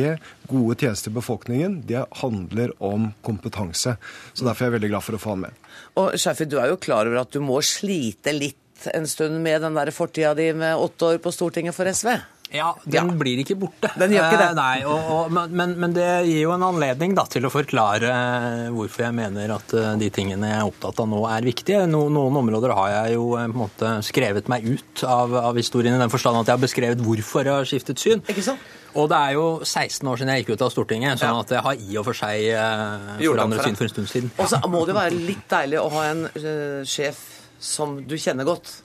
[0.50, 3.98] gode tjenester til befolkningen, det handler om kompetanse.
[4.34, 5.64] Så Derfor er jeg veldig glad for å få han med.
[6.00, 8.60] Og Sjefi, du er jo klar over at du må slite litt
[8.94, 12.16] en stund med den der fortida di med åtte år på Stortinget for SV?
[12.54, 13.16] Ja, den ja.
[13.18, 13.90] blir ikke borte.
[13.98, 14.50] Den gjør ikke det.
[14.52, 18.12] Eh, nei, og, og, men, men, det gir jo en anledning da, til å forklare
[18.14, 21.88] eh, hvorfor jeg mener at eh, de tingene jeg er opptatt av nå, er viktige.
[21.90, 25.98] No, noen områder har jeg jo på en måte skrevet meg ut av, av historien
[25.98, 28.22] i den forstand at jeg har beskrevet hvorfor jeg har skiftet syn.
[28.30, 28.70] Ikke sant?
[28.94, 31.66] Og det er jo 16 år siden jeg gikk ut av Stortinget, sånn at jeg
[31.66, 34.34] har i og for seg eh, forandret syn for en stund siden.
[34.38, 37.24] Og så må det jo være litt deilig å ha en uh, sjef
[37.64, 38.83] som du kjenner godt.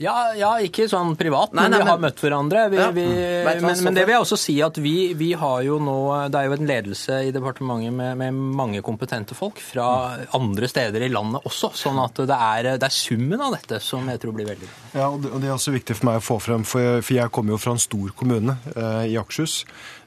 [0.00, 2.62] Ja, ja, ikke sånn privat, nei, men vi har møtt hverandre.
[2.72, 2.86] Vi, ja.
[2.96, 3.04] vi,
[3.44, 5.96] men, men, det vil jeg også si at vi, vi, har jo nå
[6.32, 9.90] Det er jo en ledelse i departementet med, med, mange kompetente folk fra
[10.36, 11.74] andre steder i landet også.
[11.76, 14.80] Sånn at det er, det er summen av dette som jeg tror blir veldig bra.
[14.94, 17.04] Ja, og det, og det, er også viktig for meg å få frem, for jeg,
[17.04, 19.60] for jeg kommer jo fra en stor kommune eh, i Akershus.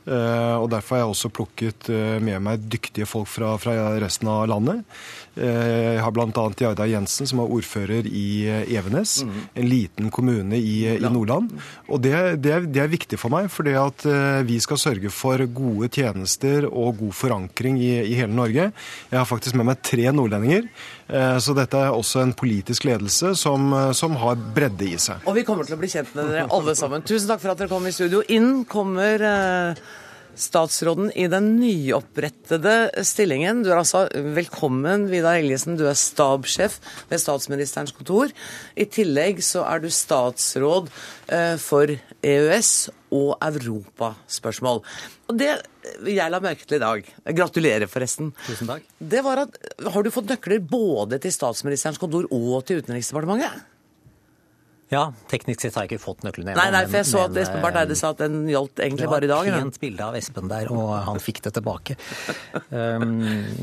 [0.04, 4.28] Eh, og Derfor har jeg også plukket eh, med meg dyktige folk fra, fra resten
[4.32, 4.84] av landet.
[5.36, 6.46] Eh, jeg har bl.a.
[6.60, 9.22] Jarda Jensen, som er ordfører i Evenes.
[9.26, 9.40] Mm.
[9.62, 11.52] En liten kommune i, i Nordland.
[11.88, 14.06] Og det, det, er, det, er, viktig for meg, for at
[14.46, 18.70] vi skal sørge for gode tjenester og god forankring i, i hele Norge.
[19.10, 20.68] Jeg har faktisk med meg tre nordlendinger.
[21.44, 25.26] Så dette er også en politisk ledelse som, som, har bredde i seg.
[25.30, 27.04] Og vi kommer til å bli kjent med dere alle sammen.
[27.06, 28.24] Tusen takk for at dere kom i studio.
[28.34, 29.26] Inn kommer
[30.40, 33.64] statsråden i den nyopprettede stillingen.
[33.64, 35.78] Du er altså velkommen, Vidar Helgesen.
[35.80, 36.80] Du er stabssjef
[37.12, 38.34] ved statsministerens kontor.
[38.76, 40.90] I tillegg så er du statsråd
[41.28, 41.94] eh, for
[42.24, 42.74] EØS
[43.14, 44.82] og europaspørsmål.
[45.30, 45.52] Og det
[46.08, 48.86] jeg la merke til i dag, gratulerer forresten, Tusen takk.
[49.00, 49.58] det var at
[49.92, 53.73] har du fått nøkler både til statsministerens kontor og til Utenriksdepartementet?
[54.94, 56.54] Ja, teknisk sett har jeg ikke fått nøklene.
[56.58, 59.28] Nei, nei, for jeg så at Espen Barth Eide sa at den gjaldt egentlig bare
[59.28, 59.50] i dag.
[59.50, 61.98] Det var et bilde av Espen der, og han fikk det tilbake.
[62.78, 63.14] um,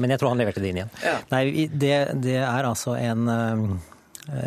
[0.03, 0.95] men jeg tror han leverte det inn igjen.
[1.05, 1.16] Ja.
[1.33, 3.66] Nei, det, det, er altså en um,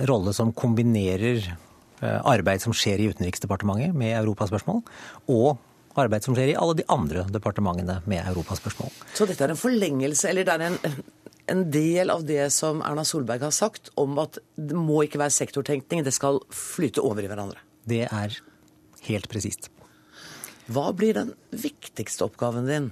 [0.10, 1.46] rolle som kombinerer
[2.04, 4.84] uh, arbeid som skjer i Utenriksdepartementet med europaspørsmål,
[5.32, 8.91] og arbeid som skjer i alle de andre departementene med europaspørsmål.
[9.13, 11.04] Så dette er en forlengelse, eller det er en
[11.51, 15.36] en del av det som Erna Solberg har sagt om at det må ikke være
[15.36, 17.60] sektortenkning, det skal flyte over i hverandre.
[17.84, 18.38] Det er
[19.10, 19.69] helt presist.
[20.71, 22.91] Hva blir den viktigste oppgaven din?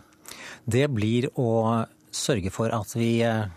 [0.67, 3.47] Det blir å sørge for at vi eh,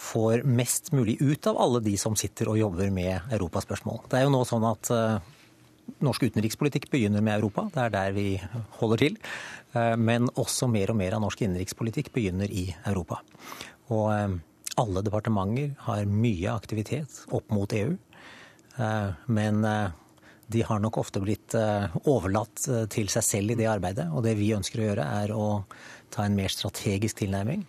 [0.00, 4.02] får mest mulig ut av alle de som sitter og jobber med europaspørsmål.
[4.10, 5.20] Det er jo nå sånn at uh,
[6.02, 7.66] norsk utenrikspolitikk begynner med Europa.
[7.74, 8.26] Det er der vi
[8.80, 9.18] holder til.
[9.74, 13.20] Uh, men også mer og mer av norsk innenrikspolitikk begynner i Europa.
[13.90, 14.36] Og uh,
[14.80, 17.96] alle departementer har mye aktivitet opp mot EU.
[19.28, 21.52] Men de har nok ofte blitt
[22.08, 22.62] overlatt
[22.94, 24.06] til seg selv i det arbeidet.
[24.14, 25.48] Og det vi ønsker å gjøre, er å
[26.14, 27.66] ta en mer strategisk tilnærming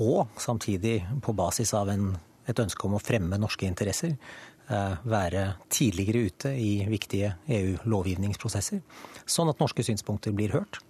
[0.00, 2.14] og samtidig på basis av en,
[2.48, 8.80] et ønske om å fremme norske interesser eh, være tidligere ute i viktige EU-lovgivningsprosesser,
[9.26, 10.80] sånn at norske synspunkter blir hørt.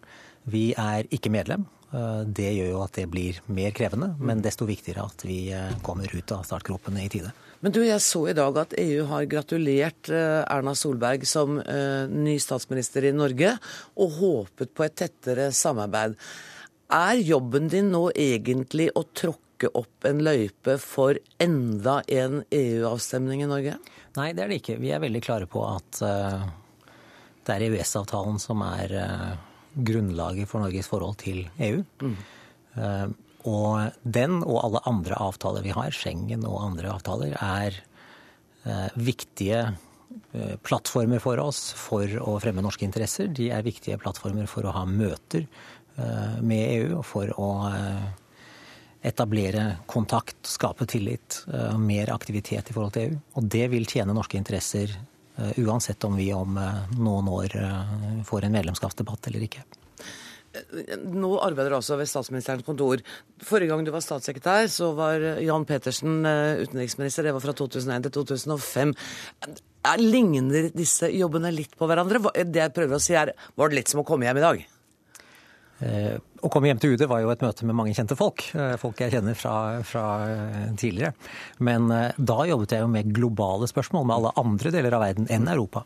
[0.46, 1.66] Vi er ikke medlem.
[1.90, 5.72] Eh, det gjør jo at det blir mer krevende, men desto viktigere at vi eh,
[5.86, 7.32] kommer ut av startgropene i tide.
[7.60, 13.04] Men du, jeg så i dag at EU har gratulert Erna Solberg som ny statsminister
[13.04, 13.50] i Norge,
[14.00, 16.14] og håpet på et tettere samarbeid.
[16.96, 23.50] Er jobben din nå egentlig å tråkke opp en løype for enda en EU-avstemning i
[23.50, 23.76] Norge?
[24.16, 24.80] Nei, det er det ikke.
[24.80, 28.96] Vi er veldig klare på at det er EØS-avtalen som er
[29.74, 31.82] grunnlaget for Norges forhold til EU.
[32.02, 32.16] Mm.
[32.76, 33.06] Uh,
[33.50, 37.78] og den og alle andre avtaler vi har, Schengen og andre avtaler, er
[39.00, 39.62] viktige
[40.60, 43.30] plattformer for oss for å fremme norske interesser.
[43.32, 45.46] De er viktige plattformer for å ha møter
[46.00, 48.08] Eh, med EU for å eh,
[49.10, 53.18] etablere kontakt, skape tillit, eh, mer aktivitet i forhold til EU.
[53.40, 54.94] Og det vil tjene norske interesser
[55.56, 56.58] uansett om vi om
[56.98, 57.54] noen år
[58.28, 59.62] får en medlemskapsdebatt eller ikke.
[60.50, 63.02] Nå arbeider du altså ved statsministerens kontor.
[63.46, 67.28] Forrige gang du var statssekretær, så var Jan Petersen utenriksminister.
[67.28, 68.94] Det var fra 2001 til 2005.
[70.02, 72.34] Ligner disse jobbene litt på hverandre?
[72.42, 74.66] Det jeg prøver å si er, Var det litt som å komme hjem i dag?
[75.80, 78.44] Eh, å komme hjem til UD var jo et møte med mange kjente folk.
[78.52, 79.54] Eh, folk jeg kjenner fra,
[79.86, 81.14] fra, eh, tidligere.
[81.58, 85.48] Men da jobbet jeg jo med globale spørsmål med alle andre deler av verden enn
[85.48, 85.84] Europa.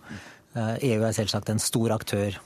[0.55, 2.37] EU e er selvsagt en stor aktør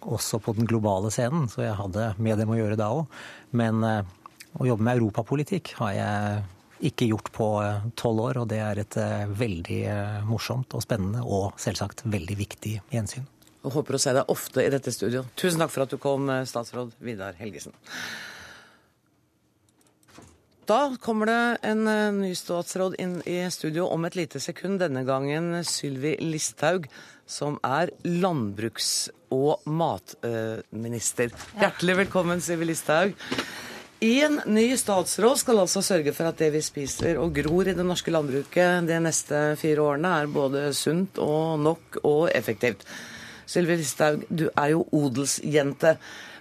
[0.00, 3.18] også på den globale scenen, så jeg hadde med dem å gjøre da òg.
[3.52, 6.42] Men å jobbe med europapolitikk har jeg
[6.88, 7.48] ikke gjort på
[7.94, 8.96] tolv år, og det er et
[9.36, 13.28] veldig morsomt og spennende og selvsagt veldig viktig gjensyn
[13.68, 15.26] og håper å se deg ofte i dette studio.
[15.38, 17.76] Tusen takk for at du kom, eh, statsråd Vidar Helgesen.
[20.68, 24.80] Da kommer det en eh, ny statsråd inn i studio om et lite sekund.
[24.80, 26.88] Denne gangen Sylvi Listhaug,
[27.24, 31.32] som er landbruks- og matminister.
[31.60, 33.16] Hjertelig velkommen, Sylvi Listhaug.
[34.00, 37.84] En ny statsråd skal altså sørge for at det vi spiser og gror i det
[37.84, 42.86] norske landbruket de neste fire årene, er både sunt og nok og effektivt.
[43.48, 45.96] Sylvi Listhaug, du er jo odelsjente.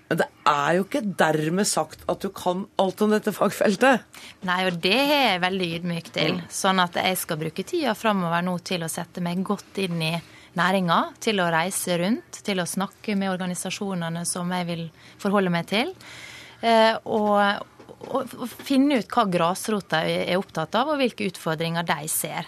[0.08, 4.06] Men det er jo ikke dermed sagt at du kan alt om dette fagfeltet?
[4.48, 6.39] Nei, og det er jeg veldig ydmyk til.
[6.54, 10.13] Sånn at jeg skal bruke tida framover nå til å sette meg godt inn i
[10.58, 14.86] næringa, til å reise rundt, til å snakke med organisasjonene som jeg vil
[15.20, 15.91] forholde meg til.
[16.63, 17.67] Eh, og,
[18.08, 22.48] og finne ut hva grasrota er opptatt av, og hvilke utfordringer de ser.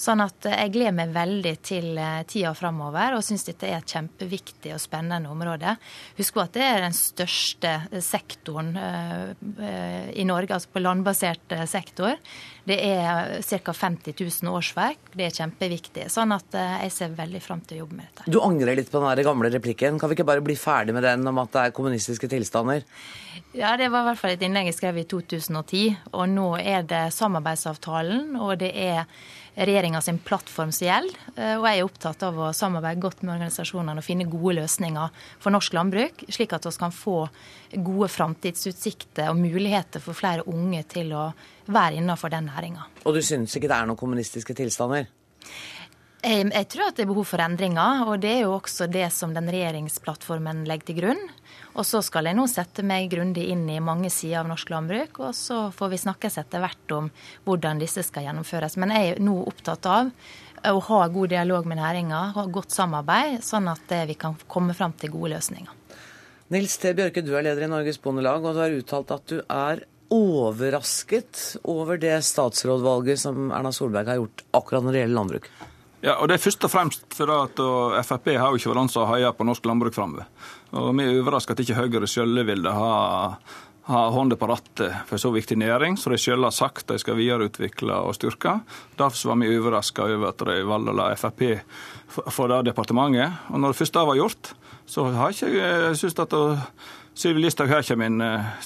[0.00, 3.82] Sånn at eh, jeg gleder meg veldig til eh, tida framover og syns dette er
[3.82, 5.74] et kjempeviktig og spennende område.
[6.16, 12.16] Husk på at det er den største eh, sektoren i Norge, altså på landbasert sektor.
[12.66, 13.72] Det er ca.
[13.74, 15.10] 50 000 årsverk.
[15.16, 16.06] Det er kjempeviktig.
[16.12, 18.30] Sånn at jeg ser veldig fram til å jobbe med dette.
[18.30, 19.98] Du angrer litt på den gamle replikken.
[20.00, 22.86] Kan vi ikke bare bli ferdig med den om at det er kommunistiske tilstander?
[23.56, 25.82] Ja, det var i hvert fall et innlegg jeg skrev i 2010.
[26.12, 29.04] Og nå er det samarbeidsavtalen, og det er
[29.54, 31.16] regjeringa sin plattform som gjelder.
[31.36, 35.22] Eh, og jeg er opptatt av å samarbeide godt med organisasjonene og finne gode løsninger
[35.42, 37.16] for norsk landbruk, slik at vi kan få
[37.70, 41.30] gode framtidsutsikter og muligheter for flere unge til å
[41.70, 42.86] være innenfor den næringa.
[43.04, 45.10] Og du syns ikke det er noen kommunistiske tilstander?
[46.20, 49.06] Jeg, jeg, tror at det er behov for endringer, og det er jo også det
[49.14, 51.22] som den regjeringsplattformen legger til grunn.
[51.80, 55.22] Og så skal jeg nå sette meg grundig inn i mange sider av norsk landbruk,
[55.24, 57.08] og så får vi snakkes etter hvert om
[57.46, 58.76] hvordan disse skal gjennomføres.
[58.82, 60.12] Men jeg er nå opptatt av
[60.68, 64.92] å ha god dialog med næringa, ha godt samarbeid, sånn at vi kan komme fram
[65.00, 65.72] til gode løsninger.
[66.52, 66.92] Nils T.
[66.98, 71.62] Bjørke, du er leder i Norges Bondelag, og du har uttalt at du er overrasket
[71.70, 75.52] over det statsrådvalget som Erna Solberg har gjort akkurat når det gjelder landbruk?
[76.00, 77.58] Ja, og det er først og fremst fordi at
[78.08, 80.28] Frp har jo ikke vært den som har heia på norsk landbruk framover.
[80.72, 82.92] Og vi er overraska at ikke Høyre sjøl ville ha,
[83.90, 87.18] ha hånda på rattet for så viktig næring, som de selv har sagt de skal
[87.18, 88.56] videreutvikle og styrke.
[88.96, 91.44] Derfor var vi overraska over at de valgte å la Frp
[92.32, 93.36] få det departementet.
[93.52, 94.54] Og når det først da var gjort,
[94.90, 96.34] så har jeg ikke syntes at
[97.20, 98.22] Sylvi Listhaug her kommer inn,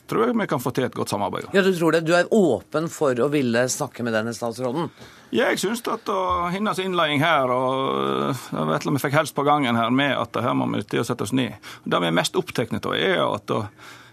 [0.07, 1.49] tror jeg vi kan få til et godt samarbeid.
[1.57, 2.05] Ja, Du tror det?
[2.07, 4.93] Du er åpen for å ville snakke med denne statsråden?
[5.35, 6.11] Jeg syns at
[6.55, 10.55] hennes innledning her, og jeg vet vi fikk helst på gangen her med at her
[10.55, 11.59] må vi til å sette oss ned.
[11.83, 13.51] Det vi er mest opptatt av, er at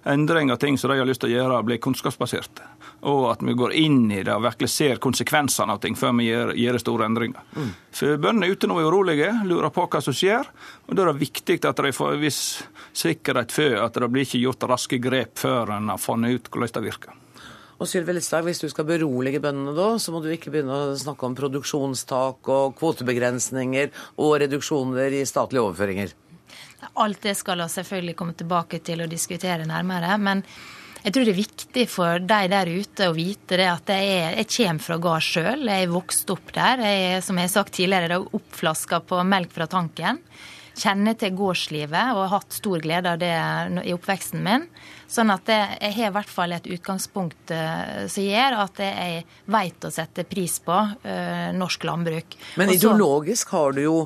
[0.04, 2.66] endring av ting som de har lyst til å gjøre, blir kunnskapsbaserte.
[3.10, 6.28] Og at vi går inn i det og virkelig ser konsekvensene av ting før vi
[6.32, 7.46] gjør, gjør store endringer.
[7.54, 7.72] Mm.
[8.02, 10.50] For Bøndene ute nå er urolige, lurer på hva som skjer.
[10.88, 12.44] og Da er det viktig at de får viss
[12.98, 16.78] sikkerhet for at det blir ikke gjort raske grep før en har funnet ut hvordan
[16.78, 17.21] det virker.
[17.82, 20.98] Og Sylvi Listhaug, hvis du skal berolige bøndene da, så må du ikke begynne å
[21.00, 23.90] snakke om produksjonstak og kvotebegrensninger
[24.22, 26.14] og reduksjoner i statlige overføringer.
[27.02, 30.14] Alt det skal vi selvfølgelig komme tilbake til og diskutere nærmere.
[30.22, 30.46] Men
[31.02, 34.38] jeg tror det er viktig for de der ute å vite det at jeg, er,
[34.44, 35.66] jeg kommer fra gård sjøl.
[35.66, 36.86] Jeg er vokst opp der.
[36.86, 40.22] Jeg er, som jeg har sagt tidligere, er oppflaska på melk fra tanken.
[40.78, 43.34] Kjenner til gårdslivet og har hatt stor glede av det
[43.90, 44.70] i oppveksten min.
[45.12, 49.88] Sånn at jeg har i hvert fall et utgangspunkt uh, som gjør at jeg vet
[49.88, 52.38] å sette pris på uh, norsk landbruk.
[52.62, 53.98] Men Også, ideologisk har du jo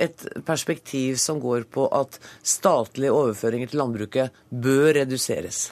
[0.00, 5.66] et perspektiv som går på at statlige overføringer til landbruket bør reduseres.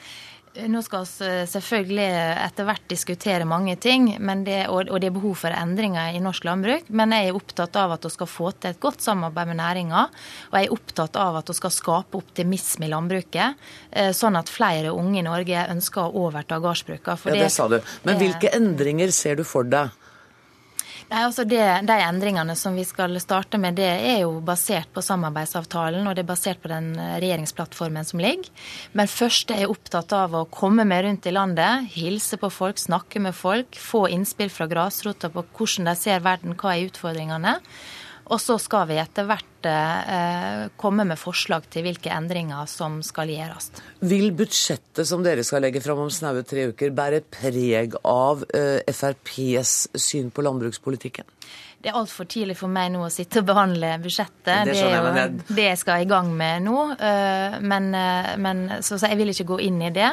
[0.54, 2.04] Nå skal vi eh, selvfølgelig
[2.38, 4.06] etter hvert diskutere mange ting,
[4.46, 6.86] det, og, det er behov for endringer i norsk landbruk.
[6.94, 10.04] Men jeg er opptatt av at vi skal få til et godt samarbeid med næringa.
[10.52, 14.52] Og jeg er opptatt av at vi skal skape optimisme i landbruket, eh, sånn at
[14.52, 17.18] flere unge i Norge ønsker å overta gårdsbruka.
[17.26, 17.80] Ja, det sa du.
[18.06, 19.90] Men hvilke endringer ser du for deg?
[21.10, 25.02] Nei, altså det, De endringene som vi skal starte med, det er jo basert på
[25.04, 28.48] samarbeidsavtalen og det er basert på den eh, regjeringsplattformen som ligger.
[28.96, 32.80] Men først er jeg opptatt av å komme meg rundt i landet, hilse på folk,
[32.80, 37.58] snakke med folk, få innspill fra grasrota på hvordan de ser verden, hva er utfordringene.
[38.32, 43.28] Og så skal vi etter hvert eh, komme med forslag til hvilke endringer som skal
[43.32, 43.68] gjøres.
[44.00, 48.80] Vil budsjettet som dere skal legge fram om snaue tre uker, bære preg av eh,
[48.88, 51.28] FrPs syn på landbrukspolitikken?
[51.84, 54.70] Det er altfor tidlig for meg nå å sitte og behandle budsjettet.
[54.70, 56.78] Det, er jo det jeg skal i gang med nå.
[56.96, 60.08] Eh, men, eh, men, så jeg vil ikke gå inn i det.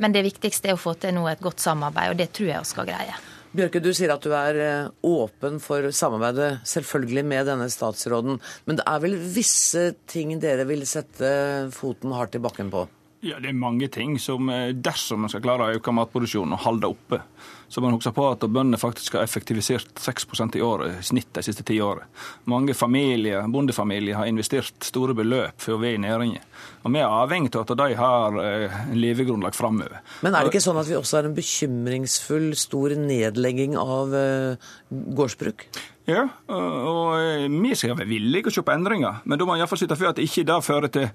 [0.00, 2.64] Men det viktigste er å få til nå et godt samarbeid, og det tror jeg
[2.64, 3.20] vi skal greie.
[3.54, 8.40] Bjørke, du sier at du er eh, åpen for samarbeidet, selvfølgelig med denne statsråden.
[8.66, 11.28] Men det er vel visse ting dere vil sette
[11.74, 12.82] foten hardt i bakken på?
[13.24, 16.64] Ja, Det er mange ting som eh, dersom man skal klare å øke matproduksjonen og
[16.66, 17.20] holde oppe,
[17.68, 21.30] så må man huske på at bøndene faktisk har effektivisert 6% i året i snitt
[21.34, 22.06] de siste ti årene.
[22.50, 26.44] Mange familier, bondefamilier har investert store beløp for å være i næringen.
[26.84, 30.02] Og Vi er avhengig av at de har eh, en levegrunnlag framover.
[30.22, 34.70] Men er det ikke sånn at vi også har en bekymringsfull stor nedlegging av eh,
[34.90, 35.68] gårdsbruk?
[36.04, 37.14] Ja, og
[37.48, 39.22] vi skal være villige å se på endringer.
[39.24, 41.06] Men da må man iallfall sitte for at ikke det fører til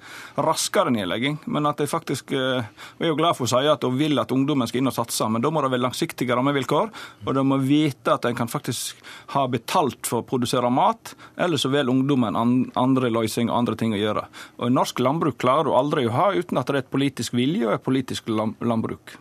[0.41, 1.37] raskere nedlegging.
[1.45, 2.63] Men at de faktisk Jeg
[2.97, 4.95] Vi er jo glad for å si at hun vil at ungdommen skal inn og
[4.95, 6.89] satse, men da må det være langsiktige rammevilkår.
[7.27, 8.97] Og de må vite at en kan faktisk
[9.35, 12.35] ha betalt for å produsere mat, eller så vil ungdommen
[12.73, 14.25] andre løsninger og andre ting å gjøre.
[14.57, 17.69] Og norsk landbruk klarer du aldri å ha uten at det er et politisk vilje
[17.69, 19.19] og et politisk landbruk.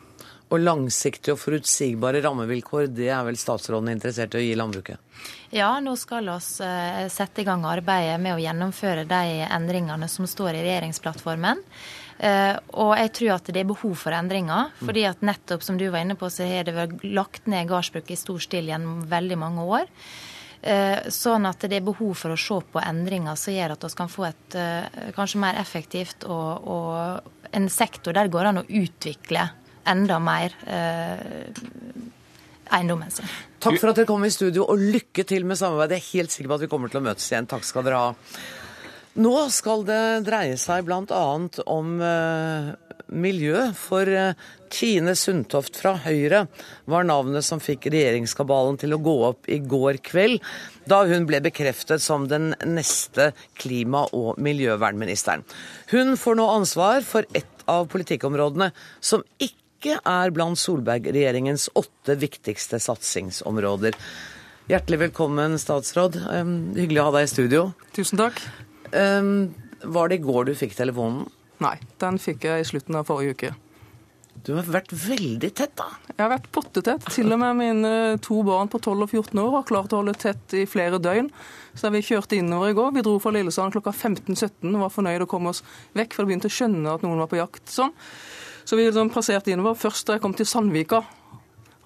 [0.49, 5.03] Og langsiktige og forutsigbare rammevilkår, det er vel statsråden interessert i å gi landbruket?
[5.53, 10.29] Ja, nå skal vi eh, sette i gang arbeidet med å gjennomføre de endringene som
[10.29, 11.61] står i regjeringsplattformen.
[12.19, 14.73] Eh, og jeg tror at det er behov for endringer.
[14.73, 14.89] Mm.
[14.89, 18.09] fordi at nettopp som du var inne på, så har det vært lagt ned gårdsbruk
[18.11, 19.95] i stor stil gjennom veldig mange år.
[20.65, 23.95] Eh, sånn at det er behov for å se på endringer som gjør at vi
[24.01, 24.61] kan få et
[25.15, 29.51] kanskje mer effektivt og, og en sektor der det går an å utvikle
[29.89, 31.53] enda mer eh,
[32.75, 33.29] eiendommen sin.
[33.59, 35.99] Takk for at dere kom i studio, og lykke til med samarbeidet.
[35.99, 37.49] Jeg er helt sikker på at vi kommer til å møtes igjen.
[37.51, 38.13] Takk skal dere ha.
[39.19, 41.23] Nå skal det dreie seg bl.a.
[41.67, 42.69] om uh,
[43.11, 46.45] miljø, for uh, Tine Sundtoft fra Høyre
[46.87, 50.39] var navnet som fikk regjeringskabalen til å gå opp i går kveld,
[50.87, 55.43] da hun ble bekreftet som den neste klima- og miljøvernministeren.
[55.91, 58.71] Hun får nå ansvar for et av politikkområdene
[59.01, 63.95] som ikke ikke er blant Solberg-regjeringens åtte viktigste satsingsområder.
[64.69, 66.19] Hjertelig velkommen, statsråd.
[66.75, 67.61] Hyggelig å ha deg i studio.
[67.95, 68.43] Tusen takk.
[68.91, 71.29] Var det i går du fikk telefonen?
[71.63, 73.53] Nei, den fikk jeg i slutten av forrige uke.
[74.47, 75.87] Du har vært veldig tett, da?
[76.11, 77.07] Jeg har vært pottetett.
[77.15, 80.15] Til og med mine to barn på 12 og 14 år har klart å holde
[80.19, 81.31] tett i flere døgn.
[81.79, 82.93] Så vi kjørte innover i går.
[82.99, 85.63] Vi dro fra Lillesand klokka 15.17 og var fornøyd å komme oss
[85.99, 87.67] vekk, for vi begynte å skjønne at noen var på jakt.
[87.71, 87.95] sånn.
[88.69, 89.79] Så vi liksom passerte innover.
[89.81, 91.01] Først da jeg kom til Sandvika,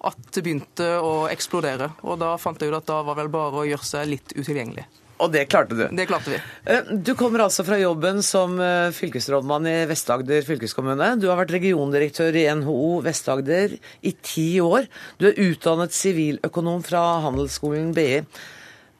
[0.03, 1.93] at det begynte å eksplodere.
[2.03, 4.83] Og da fant jeg ut at da var vel bare å gjøre seg litt utilgjengelig.
[5.23, 5.85] Og det klarte du?
[5.95, 6.41] Det klarte vi.
[6.67, 11.13] Eh, du kommer altså fra jobben som eh, fylkesrådmann i Vest-Agder fylkeskommune.
[11.21, 14.89] Du har vært regiondirektør i NHO Vest-Agder i ti år.
[15.21, 18.25] Du er utdannet siviløkonom fra Handelsskolen BI.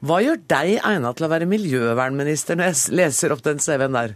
[0.07, 4.15] Hva gjør deg egnet til å være miljøvernminister, når jeg leser opp den CV-en der?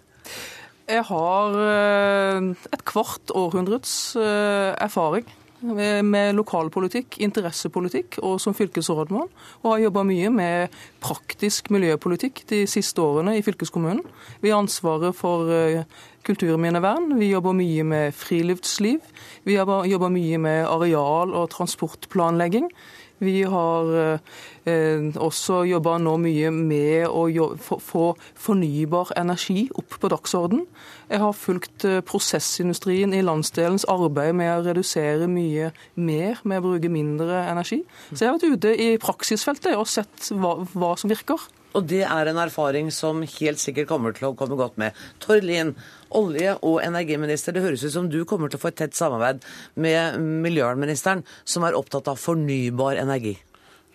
[0.88, 5.28] Jeg har eh, et kvart århundrets erfaring
[5.62, 9.30] med lokalpolitikk, interessepolitikk og som fylkesrådmann.
[9.64, 14.04] Og har jobba mye med praktisk miljøpolitikk de siste årene i fylkeskommunen.
[14.42, 15.84] Vi har ansvaret for eh,
[16.28, 19.00] kulturminnevern, vi jobber mye med friluftsliv.
[19.48, 22.70] Vi jobber mye med areal- og transportplanlegging.
[23.24, 30.66] Vi har eh, også jobba nå mye med å få fornybar energi opp på dagsorden.
[31.10, 36.68] Jeg har fulgt eh, prosessindustrien i landsdelens arbeid med å redusere mye mer med å
[36.70, 37.82] bruke mindre energi.
[38.12, 41.50] Så jeg har vært ute i praksisfeltet og sett hva, hva som virker.
[41.78, 44.98] Og det er en erfaring som helt sikkert kommer til å komme godt med.
[45.22, 45.46] Tord
[46.16, 49.44] olje- og energiminister, det høres ut som du kommer til å få et tett samarbeid
[49.76, 53.38] med miljøvernministeren, som er opptatt av fornybar energi.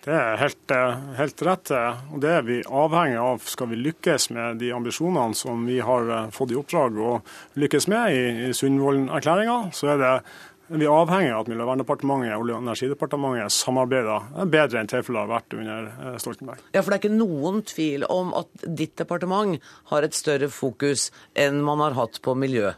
[0.03, 1.71] Det er helt, eh, helt, rett.
[1.71, 3.39] og Det er vi avhengig av.
[3.39, 7.21] Skal vi lykkes med de ambisjonene som vi har eh, fått i oppdrag å
[7.55, 10.21] lykkes med i, i Sundvolden-erklæringa, så er det
[10.67, 15.31] vi er avhengig av at Miljøverndepartementet og Olje- og energidepartementet samarbeider bedre enn tilfellet har
[15.33, 16.63] vært under eh, Stoltenberg.
[16.71, 19.59] Ja, for Det er ikke noen tvil om at ditt departement
[19.91, 22.71] har et større fokus enn man har hatt på miljø.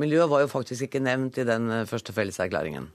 [0.00, 2.90] Miljø var jo faktisk ikke nevnt i den eh, første felleserklæringen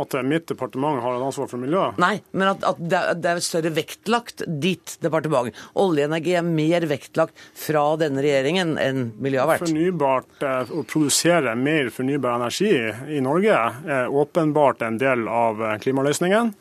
[0.00, 1.98] at mitt departement har et ansvar for miljøet?
[2.00, 2.80] Nei, men at, at
[3.20, 5.52] det er større vektlagt ditt departement.
[5.78, 9.66] Oljeenergi er mer vektlagt fra denne regjeringen enn miljøet har vært.
[9.66, 13.58] Fornybart, eh, Å produsere mer fornybar energi i Norge
[13.98, 16.54] er åpenbart en del av eh, klimaløsningen.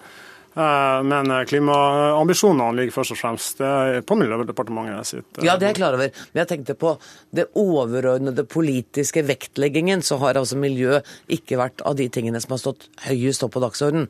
[0.51, 5.29] Eh, men klimaambisjonene ligger først og fremst eh, på Miljødepartementet sitt.
[5.37, 6.09] Eh, ja, det er jeg klar over.
[6.33, 6.89] Men jeg tenkte på
[7.35, 9.99] det overordnede politiske vektleggingen.
[10.03, 10.93] Så har altså miljø
[11.31, 14.07] ikke vært av de tingene som har stått høyest opp på dagsordenen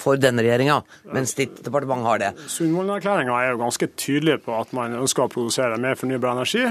[0.00, 0.76] for denne regjeringa,
[1.12, 2.30] mens ditt departement har det.
[2.48, 6.64] Sundvolden-erklæringa er jo ganske tydelig på at man ønsker å produsere mer fornybar energi.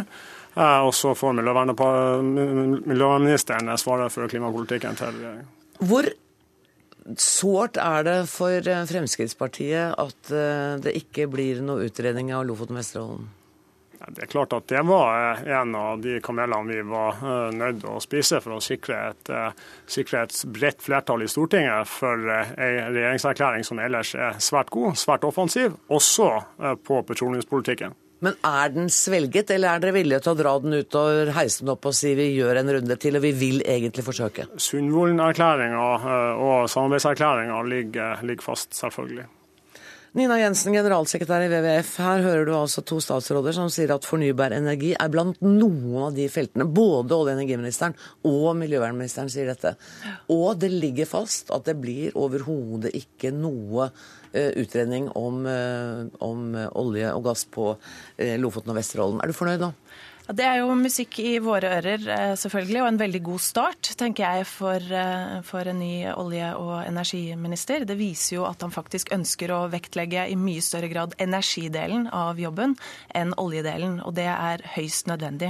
[0.55, 5.45] Og så får miljøvernministeren svare for klimapolitikken til regjeringa.
[5.91, 6.05] Hvor
[7.17, 12.79] sårt er det for eh, Fremskrittspartiet at eh, det ikke blir noe utredning av Lofoten
[12.79, 13.29] Vesterålen?
[13.99, 17.19] Det er klart at det var eh, en av de kamelene vi var
[17.55, 19.31] nødt å spise for å sikre et,
[19.89, 25.27] sikre et bredt flertall i Stortinget for en regjeringserklæring som ellers er svært god, svært
[25.27, 26.31] offensiv, også
[26.85, 27.97] på petroleumspolitikken.
[28.25, 31.63] Men er den svelget, eller er dere villige til å dra den ut og heise
[31.63, 34.49] den opp og si vi gjør en runde til, og vi vil egentlig forsøke?
[34.59, 39.29] Sundvolden-erklæringa eh, og samarbeidserklæringa ligger, ligger fast, selvfølgelig.
[40.17, 41.89] Nina Jensen, generalsekretær i WWF.
[42.01, 46.15] Her hører du altså to statsråder som sier at fornybar energi er blant noen av
[46.17, 46.65] de feltene.
[46.65, 47.93] Både olje- og energiministeren
[48.25, 49.75] og miljøvernministeren sier dette.
[50.33, 53.91] Og det ligger fast at det blir overhodet ikke noe
[54.33, 57.71] utredning om, eh, om, olje og gass på
[58.17, 59.21] eh, Lofoten og Vesterålen.
[59.23, 59.71] Er du fornøyd nå?
[60.29, 62.03] Det er jo musikk i våre ører,
[62.37, 64.83] selvfølgelig, og en veldig god start, tenker jeg, for,
[65.47, 67.85] for, en ny olje- og energiminister.
[67.89, 72.37] Det viser jo at han faktisk ønsker å vektlegge i mye større grad energidelen av
[72.37, 72.75] jobben
[73.17, 75.49] enn oljedelen, og det er høyst nødvendig.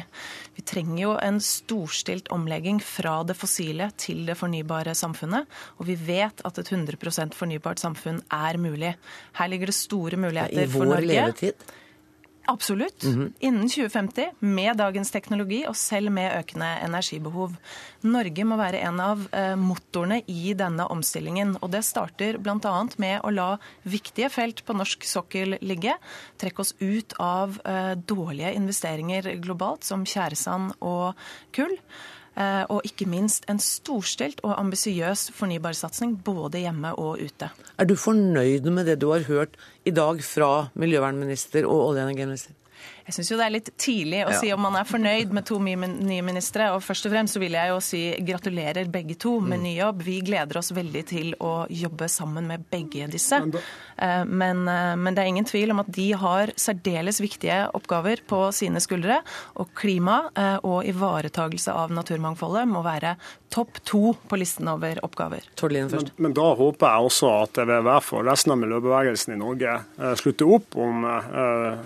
[0.56, 5.60] Vi trenger jo en storstilt omlegging fra det fossile til det fornybare samfunnet.
[5.80, 8.96] Og vi vet at et 100% fornybart samfunn er mulig.
[9.40, 11.04] Her ligger det store muligheter for Norge.
[11.04, 11.70] I vår levetid?
[12.50, 13.04] Absolutt.
[13.04, 13.34] Mm -hmm.
[13.40, 17.56] Innen 2050, med dagens teknologi og selv med økende energibehov.
[18.02, 21.58] Norge må være en av eh, motorene i denne omstillingen.
[21.62, 22.88] Og det starter bl.a.
[22.98, 25.94] med å la viktige felt på norsk sokkel ligge.
[26.38, 31.14] Trekke oss ut av eh, dårlige investeringer globalt, som tjæresand og
[31.52, 31.78] kull.
[32.40, 37.50] Eh, og ikke minst en storstilt og ambisiøs fornybarsatsing både hjemme og ute.
[37.76, 42.08] Er du fornøyd med det du har hørt i dag fra miljøvernminister og olje- og
[42.08, 42.56] energiminister?
[43.10, 44.38] Jeg syns det er litt tidlig å ja.
[44.38, 46.70] si om man er fornøyd med to nye ministre.
[46.76, 49.66] Og først og fremst så vil jeg jo si gratulerer begge to med mm.
[49.66, 50.04] ny jobb.
[50.06, 53.42] Vi gleder oss veldig til å jobbe sammen med begge disse.
[53.42, 58.22] Eh, men, eh, men, det er ingen tvil om at de har særdeles viktige oppgaver
[58.30, 59.24] på sine skuldre.
[59.58, 63.16] Og klima eh, og ivaretagelse av naturmangfoldet må være
[63.50, 65.50] topp to på listen over oppgaver.
[65.66, 69.80] Men, men, da håper jeg også at WWF og resten av miljøbevegelsen i Norge
[70.22, 71.80] slutter opp om uh,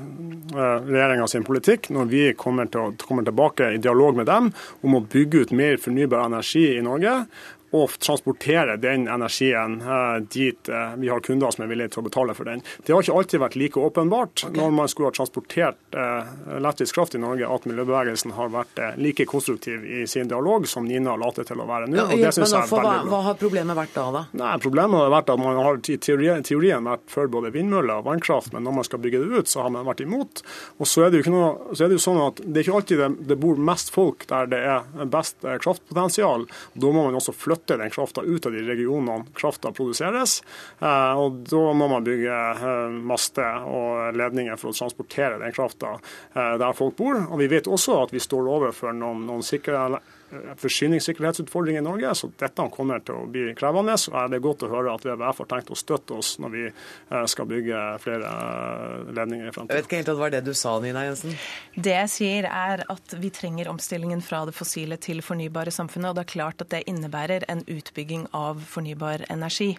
[0.52, 4.52] uh, regjeringa sin politikk når vi kommer, til, kommer tilbake i dialog med dem
[4.84, 7.26] om å bygge ut mer fornybar energi i Norge
[7.74, 12.06] og transportere den energien eh, dit eh, vi har kunder som er villige til å
[12.06, 12.62] betale for den.
[12.86, 14.58] Det har ikke alltid vært like åpenbart okay.
[14.60, 19.26] når man skulle ha transportert eh, elektrisk kraft i Norge, at miljøbevegelsen har vært like
[19.30, 21.98] konstruktiv i sin dialog som Nina later til å være nå.
[21.98, 24.06] Ja, hva, hva, har problemet vært da?
[24.20, 24.24] da?
[24.38, 28.08] Nei, problemet har vært at man har i teorien, teorien vært for både vindmøller og
[28.12, 30.46] vannkraft, men når man skal bygge det ut, så har man vært imot.
[30.78, 32.78] Og så er det jo, noe, så er det jo sånn at det er ikke
[32.84, 36.46] alltid det, det bor mest folk der det er best kraftpotensial.
[36.78, 40.44] Da må man også flytte flytte den krafta ut av de regionene krafta produseres.
[40.80, 46.00] Eh, og da må man bygge eh, master og ledninger for å transportere den krafta
[46.34, 47.16] eh, der folk bor.
[47.32, 50.00] Og vi vet også at vi står overfor noen, noen sikre
[50.34, 53.96] Eh, forsyningssikkerhetsutfordringer i Norge, så dette kommer til å bli krevende.
[54.00, 56.64] Så er det godt å høre at WWF har tenkt å støtte oss når vi
[56.70, 59.74] eh, skal bygge flere eh, ledninger i fremtiden.
[59.74, 61.36] Jeg vet ikke helt at det var det du sa, Nina Jensen?
[61.76, 66.12] Det jeg sier er at vi trenger omstillingen fra det fossile til fornybare samfunnet.
[66.12, 69.74] Og det er klart at det innebærer en utbygging av fornybar energi.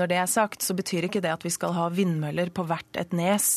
[0.00, 3.00] Når det er sagt, så betyr ikke det at vi skal ha vindmøller på hvert
[3.00, 3.48] et nes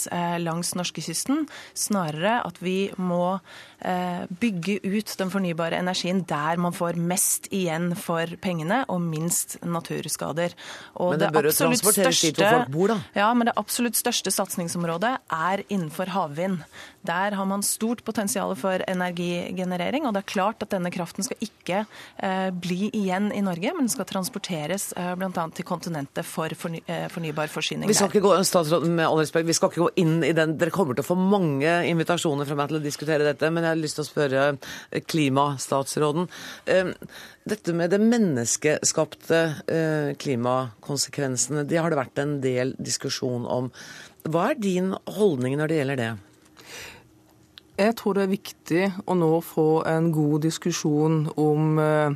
[0.41, 1.47] langs norskekysten.
[1.77, 3.39] Snarere at vi må
[3.83, 9.57] bygge ut den fornybare energien der der man får mest igjen for pengene og minst
[9.63, 10.55] naturskader.
[10.99, 12.99] Og men det, bør jo transporteres dit hvor folk bor, da?
[13.17, 16.63] Ja, men det absolutt største satsingsområdet er innenfor havvind.
[17.03, 21.39] Der har man stort potensial for energigenerering, og det er klart at denne kraften skal
[21.43, 25.45] ikke eh, bli igjen i Norge, men den skal transporteres eh, bl.a.
[25.55, 27.89] til kontinentet for forny eh, fornybar forsyning.
[27.91, 30.55] Vi skal ikke gå, statsråd, med all respekt, vi skal ikke gå inn i den.
[30.59, 33.75] Dere kommer til å få mange invitasjoner fra meg til å diskutere dette, men jeg
[33.75, 34.47] har lyst til å spørre
[35.11, 36.27] klimastatsråden.
[36.71, 36.93] Ehm,
[37.49, 43.73] dette med det menneskeskapte eh, klimakonsekvensene, det har det vært en del diskusjon om.
[44.23, 46.13] Hva er din holdning når det gjelder det?
[47.83, 52.13] Jeg tror det er viktig å nå få en god diskusjon om eh,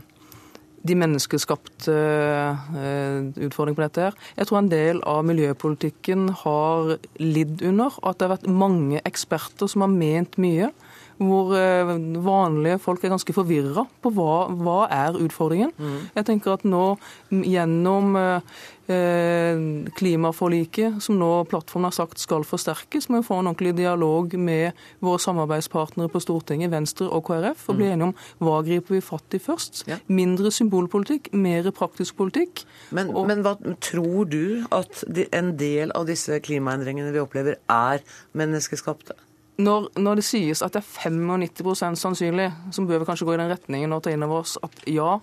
[0.88, 4.06] de menneskeskapte eh, utfordringene på dette.
[4.08, 4.20] her.
[4.38, 9.68] Jeg tror en del av miljøpolitikken har lidd under at det har vært mange eksperter
[9.72, 10.72] som har ment mye
[11.18, 11.92] hvor eh,
[12.24, 15.74] vanlige folk er ganske forvirra på hva, hva er utfordringen.
[15.78, 16.00] Mm.
[16.18, 16.84] Jeg tenker at nå
[17.32, 18.58] gjennom eh,
[18.94, 19.64] eh,
[19.98, 24.78] klimaforliket, som nå plattformen har sagt skal forsterkes, må vi få en ordentlig dialog med
[25.04, 27.94] våre samarbeidspartnere på Stortinget, Venstre og KrF, og bli mm.
[27.96, 29.86] enige om hva griper vi fatt i først.
[30.12, 32.66] Mindre symbolpolitikk, mer praktisk politikk.
[32.96, 38.06] Men, og, men hva tror du at en del av disse klimaendringene vi opplever, er
[38.38, 39.18] menneskeskapte?
[39.58, 43.42] Når, når, det sies at det er 95 sannsynlig, så bør vi kanskje gå i
[43.42, 45.18] den retningen og ta inn over oss at ja,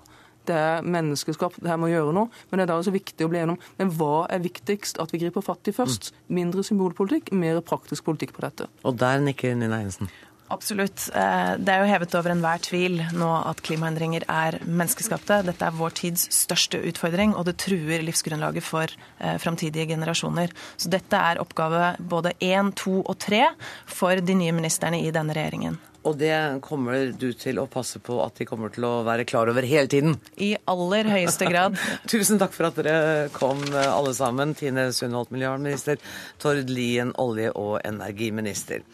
[0.49, 2.29] det er menneskeskapt, det her må gjøre noe.
[2.51, 3.61] Men det er da også viktig å bli gjennom.
[3.79, 6.11] men hva er viktigst at vi griper fatt i først?
[6.13, 6.35] Mm.
[6.41, 8.69] Mindre symbolpolitikk, mer praktisk politikk på dette.
[8.85, 10.11] Og der nikker Nina Jensen.
[10.53, 11.09] Absolutt.
[11.15, 15.41] Eh, det er jo hevet over enhver tvil nå at klimaendringer er menneskeskapte.
[15.47, 20.53] Dette er vår tids største utfordring, og det truer livsgrunnlaget for eh, framtidige generasjoner.
[20.77, 23.47] Så dette er oppgave både én, to og tre
[23.89, 25.81] for de nye ministrene i denne regjeringen.
[26.05, 29.49] Og det kommer du til å passe på at de kommer til å være klar
[29.49, 30.19] over hele tiden?
[30.37, 31.79] I aller høyeste grad.
[32.13, 34.53] Tusen takk for at dere kom alle sammen.
[34.59, 35.97] Tine Sundholt, miljøvernminister.
[36.45, 38.85] Tord Lien, olje- og energiminister.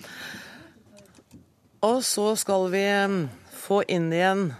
[1.87, 2.85] Og så skal vi
[3.57, 4.51] få inn igjen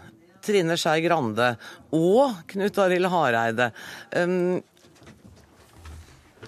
[0.41, 1.53] Trine Skei Grande
[1.93, 3.69] og Knut Arild Hareide.
[4.15, 4.61] Um,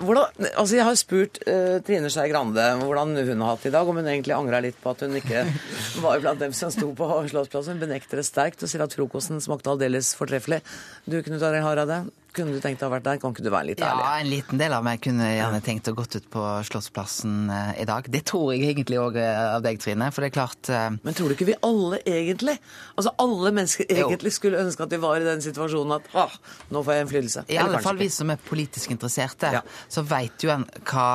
[0.02, 3.76] hvordan, altså jeg har spurt uh, Trine Skei Grande hvordan hun har hatt det i
[3.76, 5.46] dag, om hun egentlig angra litt på at hun ikke
[6.06, 7.78] var blant dem som sto på Slottsplassen.
[7.78, 10.64] Hun benekter det sterkt og sier at frokosten smakte aldeles fortreffelig.
[11.06, 12.02] Du, Knut Arild Hareide,
[12.34, 13.20] kunne du tenkt deg å vært der?
[13.22, 14.04] Kan ikke du være litt ærlig?
[14.04, 17.72] Ja, en liten del av meg kunne gjerne tenkt å gått ut på Slottsplassen eh,
[17.84, 18.08] i dag.
[18.12, 20.10] Det tror jeg egentlig òg eh, av deg, Trine.
[20.14, 20.88] For det er klart uh...
[21.06, 22.56] Men tror du ikke vi alle egentlig
[22.98, 24.38] Altså alle mennesker egentlig jo.
[24.40, 26.38] skulle ønske at de var i den situasjonen at ah,
[26.74, 27.46] nå får jeg innflytelse?
[27.54, 29.62] I alle fall vi som er politisk interesserte, ja.
[29.92, 31.08] så veit jo en hva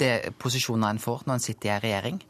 [0.00, 2.22] det posisjoner en får når en sitter i en regjering.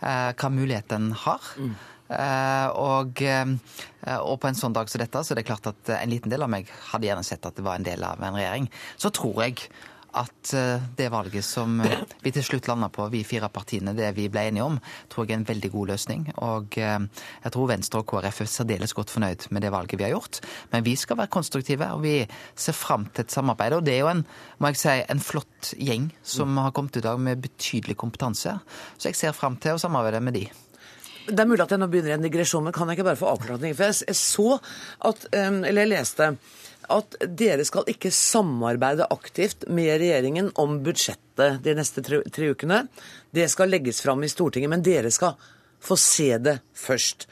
[0.00, 1.50] Hva mulighet en har.
[1.60, 1.74] Mm.
[2.10, 5.94] Eh, og, eh, og, på en sånn dag som dette, så er det klart at
[6.00, 8.36] en liten del av meg hadde gjerne sett at det var en del av en
[8.38, 8.66] regjering.
[8.98, 9.70] Så tror jeg
[10.18, 11.76] at eh, det valget som
[12.24, 14.80] vi til slutt landa på, vi fire partiene, det vi ble enige om,
[15.12, 16.24] tror jeg er en veldig god løsning.
[16.42, 20.16] Og jeg tror Venstre og KrF er særdeles godt fornøyd med det valget vi har
[20.16, 20.40] gjort.
[20.72, 22.16] Men vi skal være konstruktive, og vi
[22.58, 23.76] ser fram til et samarbeid.
[23.78, 24.24] Og det er jo en,
[24.58, 28.56] må jeg si, en flott gjeng som har kommet ut av med betydelig kompetanse.
[28.98, 30.48] Så jeg ser fram til å samarbeide med de.
[31.30, 33.30] Det er mulig at jeg nå begynner en digresjon, men kan jeg ikke bare få
[33.30, 33.76] avklart noe?
[33.78, 34.58] For jeg, så
[35.10, 36.32] at, eller jeg leste
[36.90, 42.82] at dere skal ikke samarbeide aktivt med regjeringen om budsjettet de neste tre, tre ukene.
[43.30, 45.38] Det skal legges fram i Stortinget, men dere skal
[45.80, 47.28] få se det først.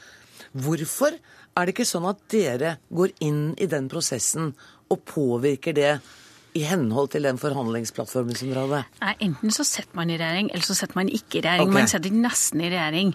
[0.55, 4.53] Hvorfor er det ikke sånn at dere går inn i den prosessen
[4.89, 5.91] og påvirker det
[6.59, 8.81] i henhold til den forhandlingsplattformen som dere hadde?
[9.03, 11.69] Nei, Enten så setter man i regjering, eller så setter man ikke i regjering.
[11.69, 11.77] Okay.
[11.79, 13.13] Man setter nesten i regjering.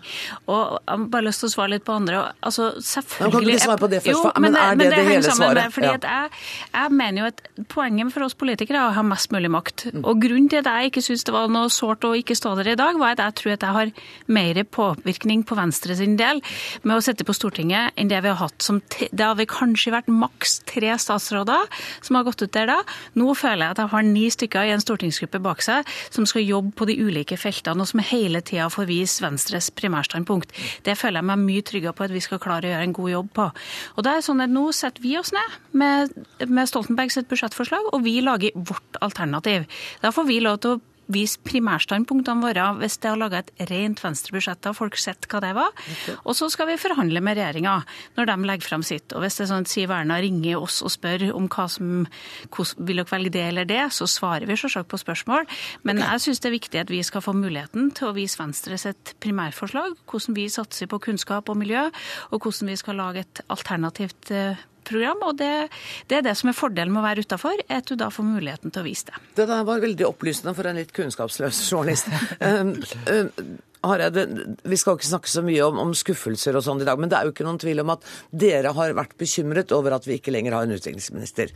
[0.49, 2.23] Og Jeg har bare lyst til å svare litt på andre.
[2.45, 3.25] Altså, selvfølgelig...
[3.25, 5.07] Men kan ikke du svare på det først, Jo, for- men er det det det
[5.09, 5.61] hele svaret?
[5.63, 5.95] Med, fordi Ja.
[5.95, 6.31] at jeg,
[6.75, 7.41] jeg mener jo at
[7.75, 9.87] Poenget for oss politikere er å ha mest mulig makt.
[9.95, 10.05] Mm.
[10.05, 12.73] Og Grunnen til at jeg ikke syns det var noe sårt å ikke stå der
[12.73, 13.93] i dag, var at jeg tror at jeg har
[14.27, 16.41] mer påvirkning på Venstre sin del
[16.83, 19.93] med å sitte på Stortinget enn det vi har hatt som Det har vi kanskje
[19.95, 21.67] vært maks tre statsråder
[22.03, 22.79] som har gått ut der da.
[23.15, 26.47] Nå føler jeg at jeg har ni stykker i en stortingsgruppe bak seg som skal
[26.47, 30.55] jobbe på de ulike feltene, og som hele tida får vise Venstres primærstandpunkt.
[30.87, 33.13] Det føler jeg meg mye tryggere på at vi skal klare å gjøre en god
[33.15, 33.51] jobb på.
[33.97, 36.13] Og det er sånn at Nå setter vi oss ned med,
[36.47, 39.67] med Stoltenberg sitt budsjettforslag, og vi lager vårt alternativ.
[40.03, 40.83] Da får vi lov til å
[41.13, 44.67] vise primærstandpunktene våre hvis det er å lage et rent venstrebudsjett.
[44.71, 45.71] og folk sett hva det var.
[46.25, 47.77] Og så skal vi forhandle med regjeringa
[48.17, 49.13] når de legger frem sitt.
[49.13, 52.05] Og hvis det er sånn at Siv Erna ringer oss og spør om hva som
[52.79, 55.49] vil dere velge det eller det, så svarer vi selvsagt på spørsmål.
[55.83, 58.79] Men jeg syns det er viktig at vi skal få muligheten til å vise Venstre
[58.81, 61.89] sitt primærforslag, hvordan vi satser på kunnskap og miljø,
[62.31, 65.53] og hvordan vi skal lage et alternativt eh, program, og det,
[66.11, 68.75] det er det som er fordelen med å være utafor, at du da får muligheten
[68.75, 69.23] til å vise det.
[69.41, 72.11] Det der var veldig opplysende for en litt kunnskapsløs journalist.
[72.41, 72.77] Um,
[73.11, 73.31] um,
[73.85, 74.25] Hareide,
[74.65, 77.19] vi skal ikke snakke så mye om, om skuffelser og sånn i dag, men det
[77.19, 80.33] er jo ikke noen tvil om at dere har vært bekymret over at vi ikke
[80.33, 81.53] lenger har en utviklingsminister.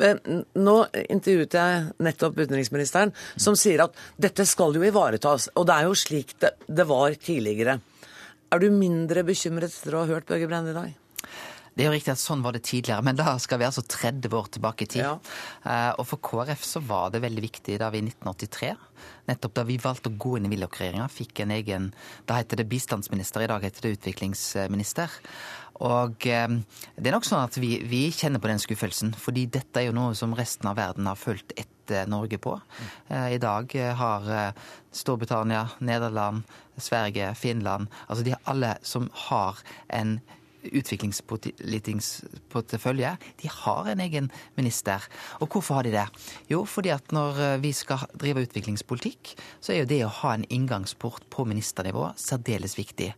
[0.00, 5.76] Men nå intervjuet jeg nettopp utenriksministeren, som sier at dette skal jo ivaretas, og det
[5.76, 7.78] er jo slik det, det var tidligere.
[8.48, 10.96] Er du mindre bekymret etter å ha hørt Børge Brende i dag?
[11.78, 14.32] Det er jo riktig at sånn var det tidligere, men da skal vi altså 30
[14.34, 15.28] år tilbake i tid.
[15.62, 18.72] Eh, og for KrF så var det veldig viktig da vi i 1983,
[19.28, 21.92] nettopp da vi valgte å gå inn i Willoch-regjeringa, fikk en egen
[22.26, 25.14] Da heter det bistandsminister, i dag heter det utviklingsminister.
[25.86, 26.48] Og eh,
[26.98, 29.94] det er nok sånn at vi, vi kjenner på den skuffelsen, fordi dette er jo
[29.94, 32.56] noe som resten av verden har fulgt etter Norge på.
[33.06, 36.42] Eh, I dag eh, har eh, Storbritannia, Nederland,
[36.78, 39.58] Sverige, Finland Altså de alle som har
[39.88, 40.18] en
[40.64, 45.00] utviklingsportefølje, de har en egen minister.
[45.40, 46.06] Og hvorfor har de det?
[46.50, 49.22] Jo, fordi at når eh, vi skal drive utviklingspolitikk,
[49.60, 53.10] så er jo det å ha en inngangsport på ministernivå særdeles viktig.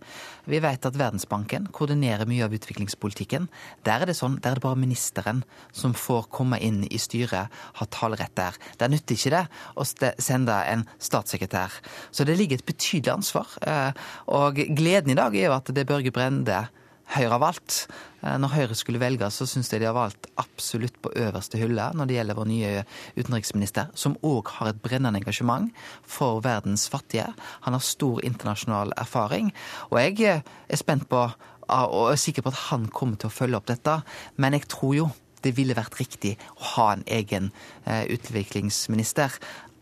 [0.50, 3.44] Vi vet at Verdensbanken koordinerer mye av utviklingspolitikken.
[3.86, 5.38] Der er det sånn, der er det bare ministeren
[5.76, 8.54] som får komme inn i styret, ha talerett der.
[8.80, 11.70] Der nytter ikke det å sende en statssekretær.
[12.10, 13.46] Så det ligger et betydelig ansvar.
[13.66, 13.92] eh,
[14.26, 16.68] Og gleden i dag er jo at det er Børge Brende
[17.10, 17.88] Høyre har valgt.
[18.22, 21.88] Eh, Når Høyre skulle velge, så syns jeg de har valgt absolutt på øverste hylle
[21.96, 22.72] når det gjelder vår nye
[23.18, 25.72] utenriksminister, som òg har et brennende engasjement
[26.06, 27.26] for verdens fattige.
[27.66, 29.50] Han har stor internasjonal erfaring.
[29.90, 33.30] Og jeg eh, er spent på ah, og er sikker på at han kommer til
[33.30, 34.00] å følge opp dette,
[34.36, 35.10] men jeg tror jo
[35.42, 37.50] det ville vært riktig å ha en egen
[37.86, 39.34] eh, utviklingsminister.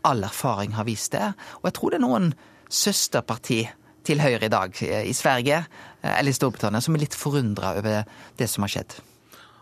[0.07, 1.33] All erfaring har vist det.
[1.59, 2.31] Og jeg tror det er noen
[2.69, 3.65] søsterparti
[4.07, 7.75] til Høyre i dag eh, i Sverige eh, eller i Storbritannia som er litt forundra
[7.79, 8.03] over
[8.39, 8.97] det som har skjedd.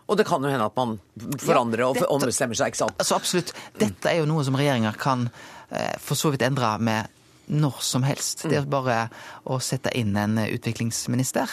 [0.08, 0.96] Og det kan jo hende at man
[1.42, 2.96] forandrer og dette- ombestemmer seg, ikke sant?
[3.02, 3.52] Altså Absolutt.
[3.76, 5.26] Dette er jo noe som regjeringer kan
[5.68, 7.14] eh, for så vidt endre med
[7.48, 8.42] når som helst.
[8.48, 9.06] Det er bare
[9.48, 11.48] å sette inn en utviklingsminister.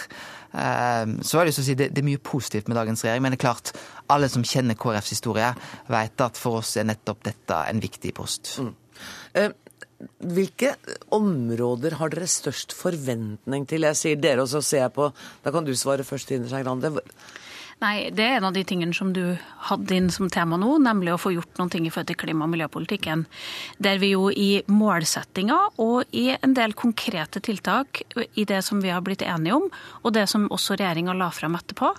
[0.52, 3.24] Så har jeg lyst til å si det, det er mye positivt med dagens regjering,
[3.24, 3.72] men det er klart,
[4.12, 5.54] alle som kjenner KrFs historie,
[5.88, 8.58] vet at for oss er nettopp dette en viktig post.
[9.40, 9.56] Eh,
[10.20, 10.74] Hvilke
[11.16, 13.88] områder har dere størst forventning til?
[13.88, 15.10] Jeg sier dere, og så ser jeg på
[15.46, 16.92] Da kan du svare først, Trine Skei Grande.
[17.84, 19.36] Nei, det er en av de tingene som du
[19.68, 22.46] hadde inn som tema nå, nemlig å få gjort noen ting i forhold til klima-
[22.46, 23.26] og miljøpolitikken.
[23.84, 28.94] Der vi jo i målsettinga og i en del konkrete tiltak i det som vi
[28.94, 29.68] har blitt enige om,
[30.04, 31.92] og det som også regjeringa la frem etterpå,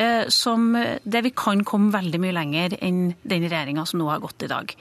[0.00, 4.24] eh, som der vi kan komme veldig mye lenger enn den regjeringa som nå har
[4.24, 4.74] gått i dag.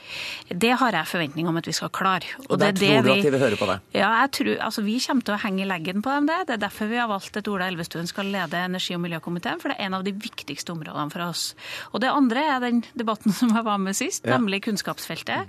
[0.48, 2.24] Det har jeg forventning om at vi skal klare.
[2.48, 3.92] Og der det er tror du det at de vil høre på deg?
[4.00, 6.32] ja, jeg tror, altså Vi kommer til å henge i leggen på dem.
[6.32, 9.60] Det Det er derfor vi har valgt at Ola Elvestuen skal lede energi- og miljøkomiteen,
[9.60, 11.56] for det er en av de viktigste områdene for oss.
[11.94, 14.38] Og det andre er den debatten som jeg var med sist, Ja.
[14.38, 15.48] nemlig kunnskapsfeltet.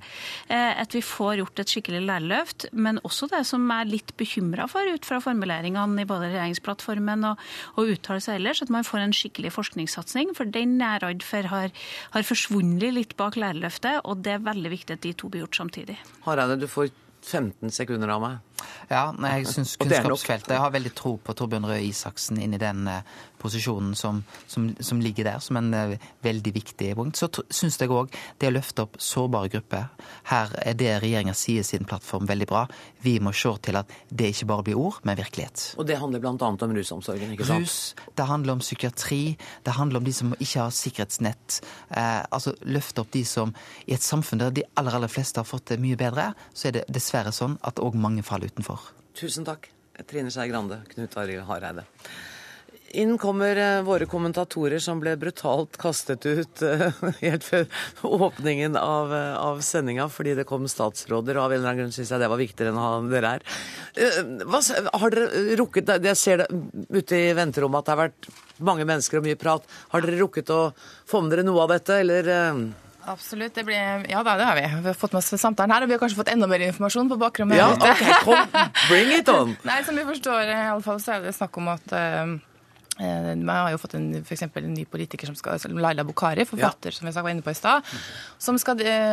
[0.49, 4.13] Eh, At vi får gjort et skikkelig lærerløft, men også det som jeg er litt
[4.17, 7.39] bekymra for ut fra formuleringene i både regjeringsplattformen og,
[7.77, 10.35] og uttalelser ellers, at man får en skikkelig forskningssatsing.
[10.39, 11.71] For den er jeg redd for har,
[12.15, 15.57] har forsvunnet litt bak lærerløftet, og det er veldig viktig at de to blir gjort
[15.63, 15.99] samtidig.
[16.25, 16.91] Hareide, du får
[17.29, 18.39] 15 sekunder av meg.
[18.89, 22.87] Ja, jeg syns kunnskapsfeltet Jeg har veldig tro på Torbjørn Røe Isaksen inn i den
[22.89, 23.03] uh,
[23.39, 25.95] posisjonen som, som, som, ligger der, som en uh,
[26.25, 27.21] veldig viktig punkt.
[27.21, 29.91] Så syns jeg òg det å løfte opp sårbare grupper
[30.33, 32.65] Her er det regjeringa sier i sin plattform veldig bra.
[33.05, 35.75] Vi må se til at det ikke bare blir ord, men virkelighet.
[35.79, 36.35] Og det handler bl.a.
[36.35, 37.69] om rusomsorgen, ikke sant?
[37.69, 37.79] Rus,
[38.17, 39.23] det handler om psykiatri,
[39.67, 41.61] det handler om de som ikke har sikkerhetsnett.
[41.93, 43.53] Uh, altså løfte opp de som
[43.87, 46.79] I et samfunn der de aller, aller fleste har fått det mye bedre, så er
[46.79, 48.91] det dessverre sånn at òg mange faller utenfor.
[49.19, 49.71] Tusen takk,
[50.09, 51.87] Trine Skei Grande, Knut Arild Hareide.
[52.97, 56.89] Inn kommer eh, våre kommentatorer som ble brutalt kastet ut uh,
[57.21, 57.67] helt før
[58.09, 61.37] åpningen av, uh, av sendinga fordi det kom statsråder.
[61.37, 63.35] og Av en eller annen grunn syns jeg det var viktigere enn å ha dere
[63.35, 63.47] her.
[64.49, 64.63] Hva,
[65.03, 66.49] har dere rukket Jeg ser det
[66.89, 68.33] ute i venterommet at det har vært
[68.65, 69.69] mange mennesker og mye prat.
[69.93, 70.63] Har dere rukket å
[71.09, 72.33] få med dere noe av dette, eller?
[73.09, 73.55] Absolutt.
[73.55, 74.67] Det blir, ja da, det har vi.
[74.83, 77.09] Vi har fått med oss samtalen her, og vi har kanskje fått enda mer informasjon
[77.09, 78.59] på bakgrunn Ja, okay, kom,
[78.91, 79.57] bring it on!
[79.69, 82.37] Nei, Som vi forstår, i alle fall, så er det snakk om at uh,
[82.99, 86.97] man har jo fått en, for en ny politiker som skal, Laila Bukhari, forfatter, ja.
[86.99, 87.87] som jeg var inne på i stad,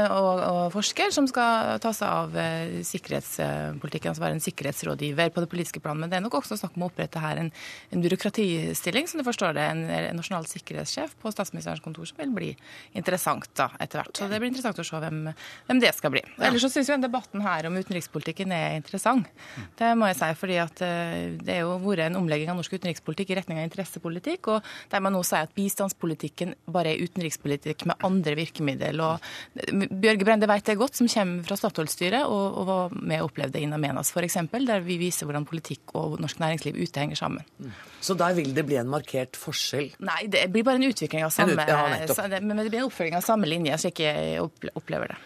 [0.09, 5.43] og, og, forsker, som skal ta seg av eh, sikkerhetspolitikken, altså være en sikkerhetsrådgiver på
[5.43, 6.01] det politiske planet.
[6.01, 7.51] Men det er nok også snakk om å opprette her en,
[7.93, 12.33] en byråkratistilling, som du forstår det, en, en, nasjonal sikkerhetssjef på statsministerens kontor, som vil
[12.35, 12.51] bli
[12.97, 14.15] interessant da, etter hvert.
[14.17, 15.21] Så det blir interessant å se hvem,
[15.69, 16.25] hvem det skal bli.
[16.35, 16.47] Ja.
[16.49, 19.29] Ellers så syns jeg debatten her om utenrikspolitikken er interessant.
[19.77, 23.33] Det må jeg si, fordi at det er jo vært en omlegging av norsk utenrikspolitikk
[23.33, 28.01] i retning av interessepolitikk, og der man nå sier at bistandspolitikken bare er utenrikspolitikk med
[28.07, 28.97] andre virkemidler.
[29.03, 33.29] Og Bjørge Brende vet det godt, som kommer fra Statoil-styret og, og var med og
[33.29, 37.19] opplevde det i Namenas f.eks., der vi viser hvordan politikk og norsk næringsliv ute henger
[37.19, 37.71] sammen.
[38.01, 39.91] Så der vil det bli en markert forskjell?
[40.05, 43.25] Nei, det blir bare en utvikling av samme, ja, men det blir en oppfølging av
[43.25, 45.19] samme linje, slik jeg opplever det.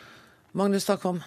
[0.57, 1.21] Magnus Takvam.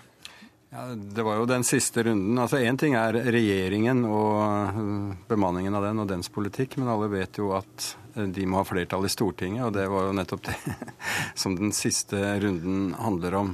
[0.74, 2.38] Ja, Det var jo den siste runden.
[2.40, 7.10] Altså Én ting er regjeringen og øh, bemanningen av den og dens politikk, men alle
[7.12, 10.46] vet jo at øh, de må ha flertall i Stortinget, og det var jo nettopp
[10.46, 10.56] det
[11.42, 13.52] som den siste runden handler om.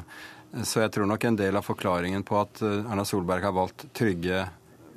[0.63, 3.89] Så jeg tror nok en del av forklaringen på at øh, Erna Solberg har valgt
[3.99, 4.45] trygge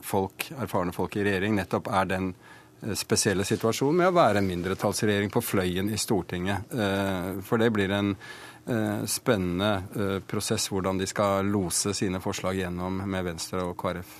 [0.05, 2.33] folk, erfarne folk i regjering, nettopp er den
[2.97, 6.71] spesielle situasjonen med å være en mindretallsregjering på fløyen i Stortinget.
[7.45, 8.15] For det blir en
[9.09, 14.11] spennende prosess hvordan de skal lose sine forslag gjennom med Venstre og KrF.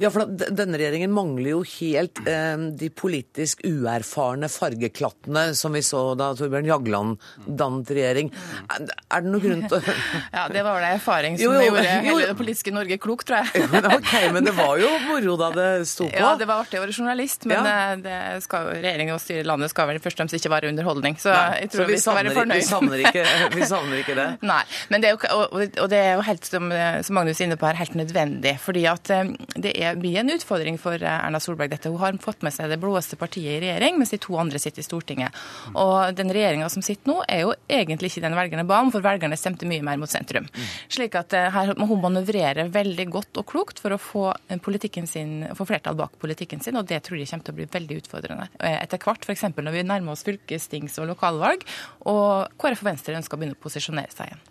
[0.00, 6.02] Ja, for denne regjeringen mangler jo helt eh, de politisk uerfarne fargeklattene som vi så
[6.18, 8.30] da Torbjørn Jagland dannet regjering.
[8.68, 9.96] Er, er det noen grunn til å
[10.36, 13.28] Ja, det var vel en erfaring som jo, jo, gjorde hele det politiske Norge klokt,
[13.28, 13.68] tror jeg.
[13.98, 16.18] ok, Men det var jo moro da det sto på?
[16.18, 17.74] Ja, det var artig å være journalist, men ja.
[17.74, 21.18] Eh, det skal, regjeringen og styret landet skal vel først og fremst ikke være underholdning.
[21.20, 22.60] Så Nei, jeg tror så vi, vi skal være fornøyd.
[22.60, 23.24] Vi savner, ikke,
[23.58, 24.28] vi savner ikke det?
[24.46, 24.60] Nei.
[24.92, 26.72] Men det er jo, og, det er jo helt, som,
[27.06, 28.56] som Magnus er inne på her, helt nødvendig.
[28.62, 29.34] fordi at eh,
[29.64, 31.72] det er, blir en utfordring for eh, Erna Solberg.
[31.72, 31.90] dette.
[31.90, 34.82] Hun har fått med seg det blåeste partiet i regjering, mens de to andre sitter
[34.82, 35.36] i Stortinget.
[35.80, 39.04] Og den regjeringa som sitter nå, er jo egentlig ikke den velgerne ba om, for
[39.04, 40.48] velgerne stemte mye mer mot sentrum.
[40.92, 45.04] Slik at eh, her må hun manøvrere veldig godt og klokt for å få, eh,
[45.10, 48.00] sin, få flertall bak politikken sin, og det tror jeg kommer til å bli veldig
[48.02, 48.48] utfordrende.
[48.60, 49.48] Etter hvert, f.eks.
[49.56, 51.64] når vi nærmer oss fylkestings- og lokalvalg,
[52.10, 54.50] og KrF og Venstre ønsker å begynne å posisjonere seg igjen.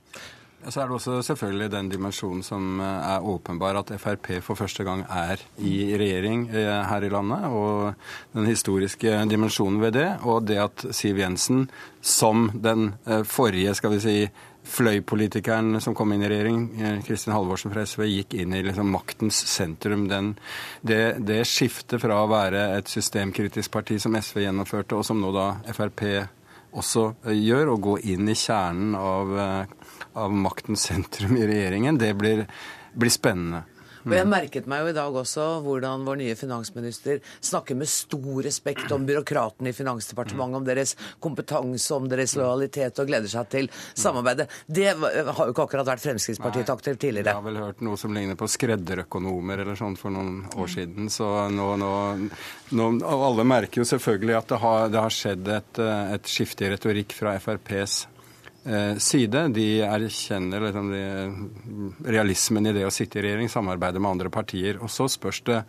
[0.70, 4.86] Så er det også selvfølgelig den dimensjonen som eh, er åpenbar, at Frp for første
[4.88, 7.47] gang er i regjering eh, her i landet.
[7.51, 7.93] Og
[8.34, 11.68] den historiske dimensjonen ved det, og det at Siv Jensen,
[12.01, 14.18] som den eh, forrige, skal vi si,
[14.64, 16.61] fløypolitikeren som kom inn i regjering,
[17.03, 20.05] Kristin Halvorsen fra SV, gikk inn i liksom maktens sentrum.
[20.07, 20.38] Den,
[20.80, 25.34] det, det skiftet fra å være et systemkritisk parti som SV gjennomførte, og som nå
[25.36, 26.05] da Frp
[26.80, 29.36] også gjør, å gå inn i kjernen av
[30.14, 31.97] av maktens sentrum i regjeringen.
[31.97, 32.45] Det blir,
[32.93, 33.64] blir spennende.
[34.03, 38.41] Og Jeg merket meg jo i dag også hvordan vår nye finansminister snakker med stor
[38.43, 43.70] respekt om byråkratene i Finansdepartementet, om deres kompetanse, om deres lojalitet, og gleder seg til
[43.95, 44.49] samarbeidet.
[44.68, 47.32] Det har jo ikke akkurat vært Fremskrittspartiet aktivt tidligere.
[47.32, 51.07] Jeg har vel hørt noe som ligner på skredderøkonomer eller sånn for noen år siden.
[51.14, 51.93] Så nå, nå,
[52.76, 55.84] nå Alle merker jo selvfølgelig at det har, det har skjedd et,
[56.18, 58.01] et skifte i retorikk fra FrPs
[58.64, 59.41] side.
[59.51, 61.03] De erkjenner liksom de,
[62.07, 64.80] realismen i det å sitte i regjering, samarbeide med andre partier.
[64.80, 65.59] Og så spørs det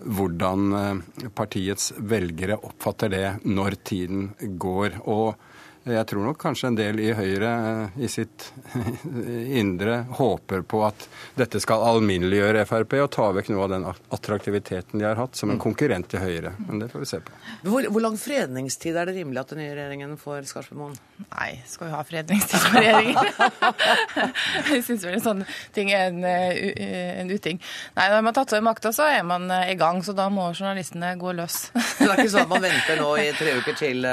[0.00, 5.02] hvordan eh, partiets velgere oppfatter det når tiden går.
[5.04, 5.34] Og
[5.82, 7.52] Jeg tror nok kanskje en del i Høyre
[7.98, 8.52] i sitt
[9.62, 15.02] indre håper på at dette skal alminneliggjøre Frp og ta vekk noe av den attraktiviteten
[15.02, 15.62] de har hatt som en mm.
[15.64, 16.52] konkurrent til Høyre.
[16.68, 17.34] Men det får vi se på.
[17.66, 20.94] Hvor, hvor lang fredningstid er det rimelig at den nye regjeringen får, Skarsbergmoen?
[21.24, 23.32] Nei, skal vi ha fredningstid for regjeringen?
[24.76, 25.42] jeg syns vel en sånn
[25.74, 27.58] ting er en, eh, en uting.
[27.98, 30.28] Nei, når man har tatt over makta, så er man eh, i gang, så da
[30.30, 31.58] må journalistene gå løs.
[31.74, 34.06] det er ikke sånn at man venter nå i tre uker til.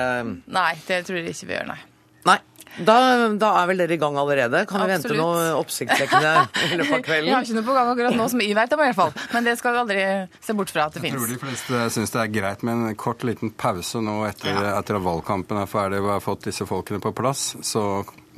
[0.50, 1.80] Nei, det tror jeg ikke vi gjør, nei.
[2.28, 2.40] Nei.
[2.80, 2.96] Da,
[3.36, 4.62] da, er vel dere i gang allerede?
[4.70, 6.34] Kan vi vente noe oppsiktsvekkende
[6.70, 7.28] i løpet av kvelden?
[7.28, 9.14] Vi har ikke noe på gang akkurat nå som jeg vet om, i hvert fall.
[9.34, 10.06] Men det skal vi aldri
[10.46, 11.18] se bort fra at det fins.
[11.18, 14.54] Jeg tror de fleste syns det er greit med en kort liten pause nå etter,
[14.54, 14.78] ja.
[14.78, 17.52] etter at valgkampen er ferdig og har fått disse folkene på plass.
[17.66, 17.84] Så,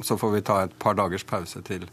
[0.01, 1.85] så, får vi ta et par dagers pause til,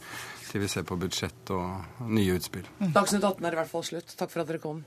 [0.49, 2.69] til vi ser på budsjett og nye utspill.
[2.81, 4.17] Dagsnytt 18 er i hvert fall slutt.
[4.17, 4.87] Takk for at dere kom.